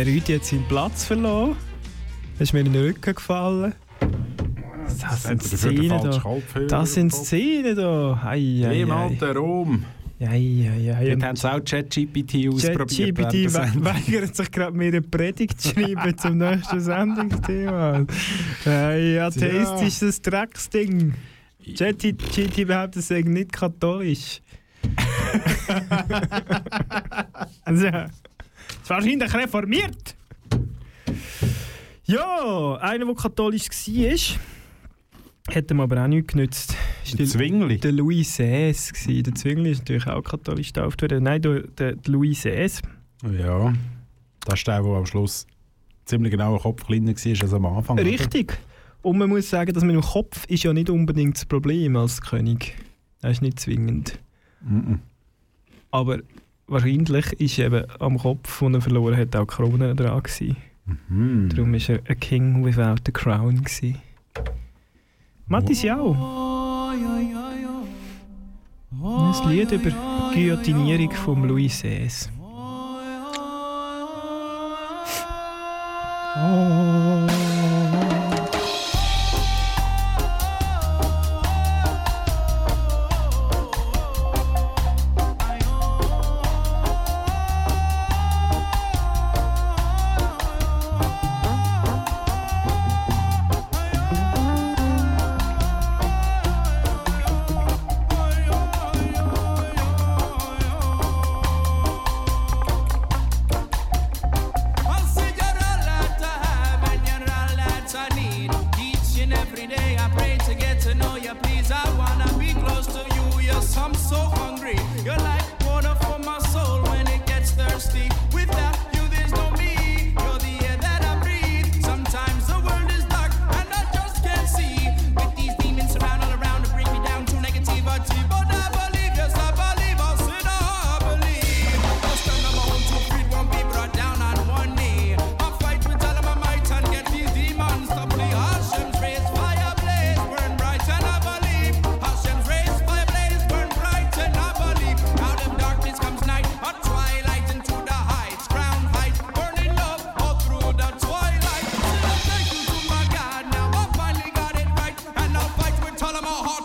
Der 0.00 0.06
Rüdi 0.06 0.32
hat 0.32 0.46
seinen 0.46 0.64
Platz 0.64 1.04
verloren. 1.04 1.56
Das 2.38 2.48
ist 2.48 2.54
mir 2.54 2.60
in 2.60 2.72
den 2.72 2.84
Rücken 2.84 3.14
gefallen. 3.14 3.74
Das 4.98 5.24
sind 5.24 5.42
Szenen 5.42 6.02
da. 6.02 6.18
Kopfhörer 6.18 6.68
Das 6.68 6.94
sind. 6.94 7.12
Szenen 7.12 7.76
da. 7.76 8.18
Ei, 8.24 8.64
ei, 8.66 8.86
ei. 10.22 11.10
Dort 11.10 11.22
haben 11.22 11.36
sie 11.36 11.52
auch 11.52 11.62
ChatGPT 11.62 12.48
ausprobiert. 12.48 13.18
ChatGPT 13.18 13.54
weigert 13.84 14.36
sich 14.36 14.50
gerade 14.50 14.74
mir 14.74 14.86
eine 14.86 15.02
Predigt 15.02 15.60
zu 15.60 15.68
schreiben 15.68 16.16
zum 16.16 16.38
nächsten 16.38 16.80
Sendungsthema. 16.80 18.06
Ein 18.64 19.18
atheistisches 19.18 20.22
Drecksding. 20.22 21.12
ChatGPT 21.76 22.66
behauptet, 22.66 23.02
es 23.02 23.08
sei 23.08 23.20
nicht 23.20 23.52
katholisch. 23.52 24.40
also, 27.64 27.86
ist 27.86 28.29
wahrscheinlich 28.90 29.32
reformiert. 29.32 30.16
Ja, 32.04 32.76
einer, 32.80 33.06
der 33.06 33.14
katholisch 33.14 33.68
war, 33.68 35.54
hat 35.54 35.70
ihm 35.70 35.80
aber 35.80 36.02
auch 36.02 36.08
nichts 36.08 36.32
genützt. 36.32 36.76
Der 37.18 37.26
Zwingli? 37.26 37.78
Der 37.78 37.92
Louis 37.92 38.28
XVI. 38.28 39.22
Der 39.22 39.34
Zwingli 39.34 39.70
ist 39.70 39.80
natürlich 39.80 40.06
auch 40.06 40.22
katholisch 40.22 40.72
getauft 40.72 41.02
worden. 41.02 41.24
Nein, 41.24 41.42
der, 41.42 41.62
der, 41.62 41.96
Louis 42.06 42.40
XVI. 42.40 42.70
Ja, 43.38 43.72
das 44.44 44.58
ist 44.58 44.66
der, 44.66 44.82
der 44.82 44.92
am 44.92 45.06
Schluss 45.06 45.46
ziemlich 46.04 46.32
genau 46.32 46.54
ein 46.54 46.60
Kopf 46.60 46.84
kleiner 46.84 47.12
war 47.12 47.42
als 47.42 47.54
am 47.54 47.66
Anfang. 47.66 47.98
oder? 47.98 48.04
Richtig. 48.06 48.58
Und 49.02 49.18
man 49.18 49.28
muss 49.28 49.48
sagen, 49.48 49.72
dass 49.72 49.82
mit 49.82 49.94
dem 49.94 50.02
Kopf 50.02 50.44
ist 50.46 50.62
ja 50.64 50.72
nicht 50.72 50.90
unbedingt 50.90 51.36
das 51.36 51.46
Problem 51.46 51.96
als 51.96 52.20
König. 52.20 52.74
Das 53.22 53.32
ist 53.32 53.42
nicht 53.42 53.60
zwingend. 53.60 54.18
Mhm. 54.62 55.00
Aber 55.90 56.18
wahrscheinlich 56.70 57.32
ist 57.34 57.58
eben 57.58 57.84
am 57.98 58.18
Kopf, 58.18 58.60
den 58.60 58.74
er 58.74 58.80
verloren 58.80 59.16
hat, 59.16 59.36
auch 59.36 59.46
die 59.46 59.54
Krone 59.54 59.94
dran 59.94 60.22
gewesen. 60.22 60.56
Mhm. 61.08 61.48
Darum 61.50 61.72
war 61.72 61.80
er 61.88 62.00
a 62.08 62.14
king 62.14 62.64
without 62.64 63.02
a 63.08 63.12
crown. 63.12 63.62
Gewesen. 63.62 63.96
Mattis 65.46 65.82
ja 65.82 65.98
auch. 65.98 66.90
Ein 69.02 69.50
Lied 69.50 69.72
über 69.72 69.90
die 69.90 70.34
Guillotinierung 70.34 71.12
von 71.12 71.44
Louis 71.48 71.72
XVI. 71.82 72.30
I'll 76.42 77.39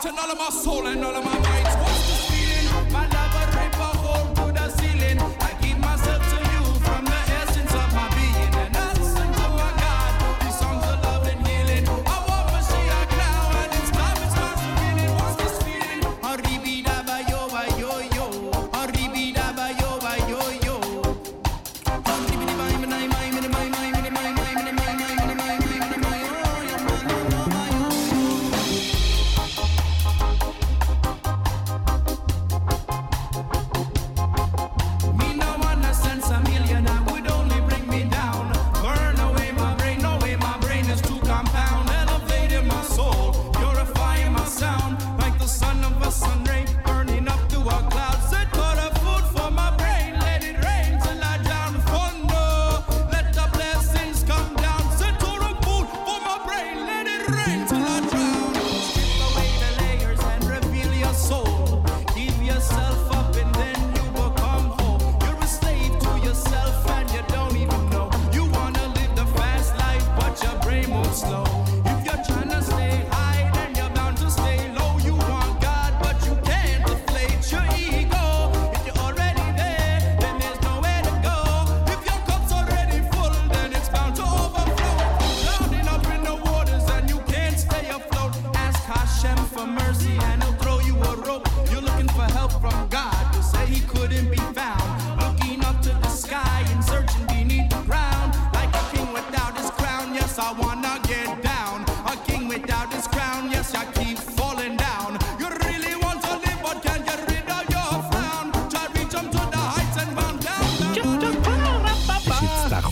and 0.07 0.19
all 0.19 0.31
of 0.31 0.37
my 0.37 0.49
soul 0.49 0.85
and 0.87 1.03
all 1.03 1.15
of 1.15 1.25
my 1.25 1.39
might. 1.39 1.54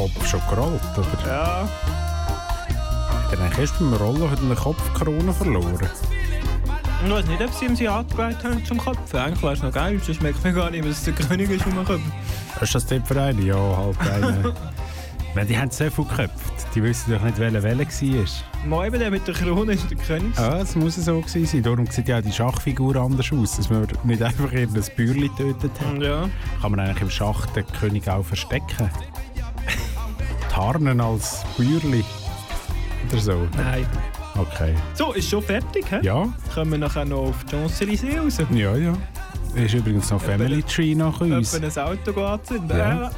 Kopf 0.04 0.28
schon 0.28 0.42
gerollt, 0.50 0.82
oder? 0.98 1.28
Ja. 1.28 1.70
Hat 3.32 3.34
er 3.34 3.40
eigentlich 3.40 3.60
erst 3.60 3.80
beim 3.80 3.94
Rollen 3.94 4.30
hat 4.30 4.40
er 4.40 4.46
eine 4.46 4.56
Kopfkrone 4.56 5.34
verloren? 5.34 5.90
Ich 7.06 7.12
weiß 7.12 7.26
nicht, 7.26 7.42
ob 7.42 7.54
sie 7.54 7.66
ihm 7.66 7.76
sie 7.78 7.88
angelegt 7.88 8.44
haben 8.44 8.66
zum 8.66 8.80
Kopf. 8.80 9.16
Eigentlich 9.16 9.42
wäre 9.42 9.54
es 9.54 9.62
noch 9.62 9.72
geil, 9.72 10.02
sonst 10.04 10.22
merkt 10.22 10.44
man 10.44 10.56
gar 10.56 10.72
nicht, 10.72 10.86
was 10.86 11.06
der 11.06 11.14
König 11.14 11.50
ist, 11.50 11.64
kommt. 11.64 12.02
Ist 12.60 12.76
das 12.76 12.86
dort 12.86 13.08
für 13.08 13.22
einen? 13.22 13.46
Ja, 13.46 13.56
halt 13.56 13.98
einer. 14.02 14.54
Weil 15.36 15.46
die 15.48 15.58
haben 15.58 15.72
so 15.72 15.90
viel 15.90 16.04
geköpft. 16.04 16.54
Die 16.76 16.84
wissen 16.84 17.14
doch 17.14 17.22
nicht, 17.22 17.40
welcher 17.40 17.64
Welle 17.64 17.88
war. 17.88 18.68
Mal 18.68 18.88
eben 18.88 19.00
der 19.00 19.10
mit 19.10 19.26
der 19.26 19.36
Krone 19.36 19.72
ist 19.72 19.90
der 19.90 19.98
König. 19.98 20.36
Ja, 20.38 20.60
es 20.60 20.76
muss 20.76 20.96
so 20.96 21.22
gewesen 21.22 21.46
sein. 21.46 21.64
Darum 21.64 21.88
sieht 21.88 22.10
ja 22.10 22.18
auch 22.18 22.22
die 22.22 22.32
Schachfigur 22.32 22.98
anders 22.98 23.32
aus. 23.32 23.56
Dass 23.56 23.70
man 23.70 23.88
nicht 24.04 24.22
einfach 24.22 24.52
irgendein 24.52 24.84
Bürli 24.98 25.30
getötet 25.30 25.72
hat. 25.80 26.02
Ja. 26.02 26.30
Kann 26.62 26.72
man 26.72 26.82
eigentlich 26.82 27.02
im 27.02 27.10
Schach 27.10 27.46
den 27.48 27.66
König 27.68 28.10
auch 28.10 28.26
verstecken? 28.26 28.90
Tarnen 30.54 31.02
als 31.02 31.44
Bäuerli 31.58 32.04
oder 33.10 33.20
so? 33.22 33.48
Nein. 33.58 33.86
Okay. 34.38 34.74
So, 34.96 35.14
ist 35.14 35.30
schon 35.30 35.44
fertig, 35.44 35.86
hä? 35.92 36.00
Ja. 36.02 36.28
Kommen 36.54 36.72
wir 36.72 36.78
nachher 36.80 37.06
noch 37.06 37.28
auf 37.30 37.44
die 37.46 37.56
Champs-Élysées 37.56 38.20
raus? 38.20 38.38
Ja, 38.52 38.76
ja. 38.76 38.94
Ist 39.56 39.74
übrigens 39.76 40.10
noch 40.10 40.22
Family 40.22 40.64
Tree 40.64 40.96
nach 40.96 41.20
uns. 41.22 41.54
Etwa 41.54 41.82
ein 41.82 41.88
Auto 41.98 42.26
anzünden? 42.26 42.78
Ja. 42.78 43.12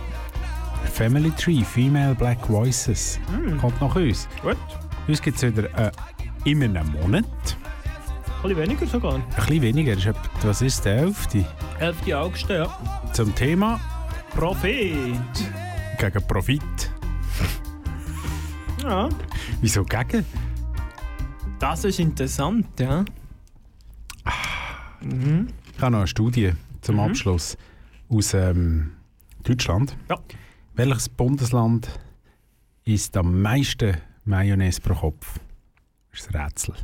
Family 0.94 1.32
Tree, 1.32 1.64
Female 1.64 2.14
Black 2.16 2.50
Voices. 2.50 3.20
Hm. 3.32 3.58
Kommt 3.58 3.80
nach 3.82 3.96
uns. 3.96 4.28
Gut. 4.42 4.58
Uns 5.08 5.22
gibt 5.22 5.38
es 5.38 5.44
wieder 5.44 5.66
äh, 5.78 5.92
in 6.44 6.62
einem 6.64 6.92
Monat. 6.92 7.24
Ein 8.44 8.50
bisschen 8.50 8.58
weniger 8.58 8.86
sogar. 8.86 9.16
Ein 9.16 9.24
bisschen 9.36 9.62
weniger. 9.62 9.94
Ist 9.94 10.06
etwa- 10.06 10.20
Was 10.44 10.62
ist 10.62 10.84
der 10.86 10.98
11. 10.98 11.28
11. 11.80 12.14
August, 12.14 12.50
ja. 12.50 12.68
Zum 13.14 13.34
Thema 13.36 13.80
Prophet. 14.36 15.16
gegen 15.98 16.28
Profit. 16.28 16.62
Ja. 18.86 19.10
Wieso 19.62 19.84
gegen? 19.84 20.24
Das 21.58 21.84
ist 21.86 22.00
interessant, 22.00 22.68
ja. 22.80 23.04
Mhm. 25.02 25.48
Ich 25.76 25.82
habe 25.82 25.92
noch 25.92 26.00
eine 26.00 26.08
Studie 26.08 26.54
zum 26.82 26.96
Mhm. 26.96 27.02
Abschluss 27.02 27.58
aus 28.10 28.34
ähm, 28.36 28.92
Deutschland. 29.44 29.98
Ja. 30.10 30.18
Welches 30.76 31.10
Bundesland 31.10 31.90
isst 32.84 33.18
am 33.18 33.42
meisten 33.42 33.98
Mayonnaise 34.26 34.80
pro 34.82 34.94
Kopf? 34.94 35.40
Das 36.12 36.22
ist 36.22 36.36
ein 36.36 36.42
Rätsel. 36.42 36.76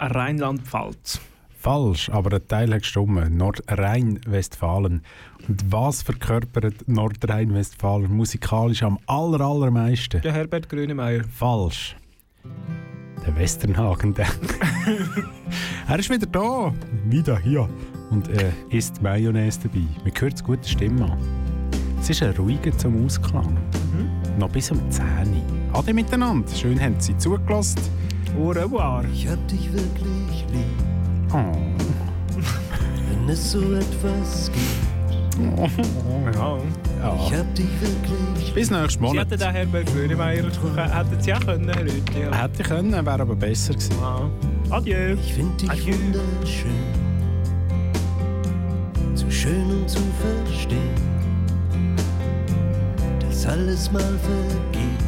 Rheinland-Pfalz. 0.00 1.20
Falsch, 1.58 2.08
aber 2.10 2.36
ein 2.36 2.46
Teil 2.46 2.72
hat 2.72 2.82
gestimmt. 2.82 3.36
Nordrhein-Westfalen. 3.36 5.02
Und 5.48 5.72
was 5.72 6.02
verkörpert 6.02 6.86
Nordrhein-Westfalen 6.86 8.16
musikalisch 8.16 8.84
am 8.84 8.98
aller, 9.06 9.40
allermeisten? 9.40 10.22
Der 10.22 10.32
Herbert 10.32 10.68
Grönemeyer. 10.68 11.24
Falsch. 11.24 11.96
Der 13.26 13.36
Westernhagen, 13.36 14.14
der. 14.14 14.28
er 15.88 15.98
ist 15.98 16.08
wieder 16.08 16.26
da. 16.26 16.72
Wieder 17.06 17.38
hier. 17.40 17.68
Und 18.10 18.28
äh, 18.28 18.52
isst 18.70 19.02
Mayonnaise 19.02 19.58
dabei. 19.64 19.84
Man 20.04 20.12
hört 20.16 20.34
es 20.34 20.44
gute 20.44 20.68
Stimme 20.68 21.10
an. 21.10 21.18
Es 22.00 22.08
ist 22.08 22.22
ein 22.22 22.36
ruhiger 22.36 22.76
zum 22.78 23.04
Ausklang. 23.04 23.56
Noch 24.38 24.50
bis 24.50 24.70
um 24.70 24.78
10 24.92 25.04
Uhr. 25.04 25.78
Ade 25.78 25.92
miteinander. 25.92 26.48
Schön 26.54 26.80
haben 26.80 27.00
Sie 27.00 27.16
zugelassen. 27.16 27.80
Au 28.38 28.50
revoir. 28.50 29.04
Ich 29.12 29.26
hab 29.26 29.46
dich 29.48 29.72
wirklich 29.72 30.46
lieb. 30.52 30.88
Oh. 31.32 31.36
Wenn 33.10 33.28
es 33.28 33.52
so 33.52 33.60
etwas 33.74 34.50
gibt. 34.52 34.88
Ja. 36.34 36.58
Ich 37.16 37.32
hab 37.34 37.54
dich 37.54 37.66
wirklich 37.80 38.54
Bis 38.54 38.70
nächsten 38.70 38.98
Sie 38.98 39.00
Monat. 39.06 39.26
hätten 39.30 39.38
den 39.38 39.50
Herbert 39.52 39.86
Grönemeyer 39.86 40.42
hätten 40.42 41.20
Sie 41.22 41.32
auch 41.32 41.40
können, 41.40 41.68
Herr 41.72 41.82
Rüthi. 41.82 42.20
Ja. 42.22 42.34
Hätte 42.42 42.62
ich 42.62 42.68
können, 42.68 42.92
wäre 42.92 43.22
aber 43.22 43.36
besser 43.36 43.74
gewesen. 43.74 43.94
Ah. 44.02 44.28
Adieu. 44.70 45.14
Ich 45.14 45.34
find 45.34 45.60
dich 45.62 45.70
Adieu. 45.70 45.94
wunderschön. 45.94 46.70
Zu 49.14 49.30
schön 49.30 49.64
um 49.70 49.86
zu 49.86 50.00
verstehen, 50.44 50.94
dass 53.20 53.46
alles 53.46 53.92
mal 53.92 54.00
vergeht 54.00 55.07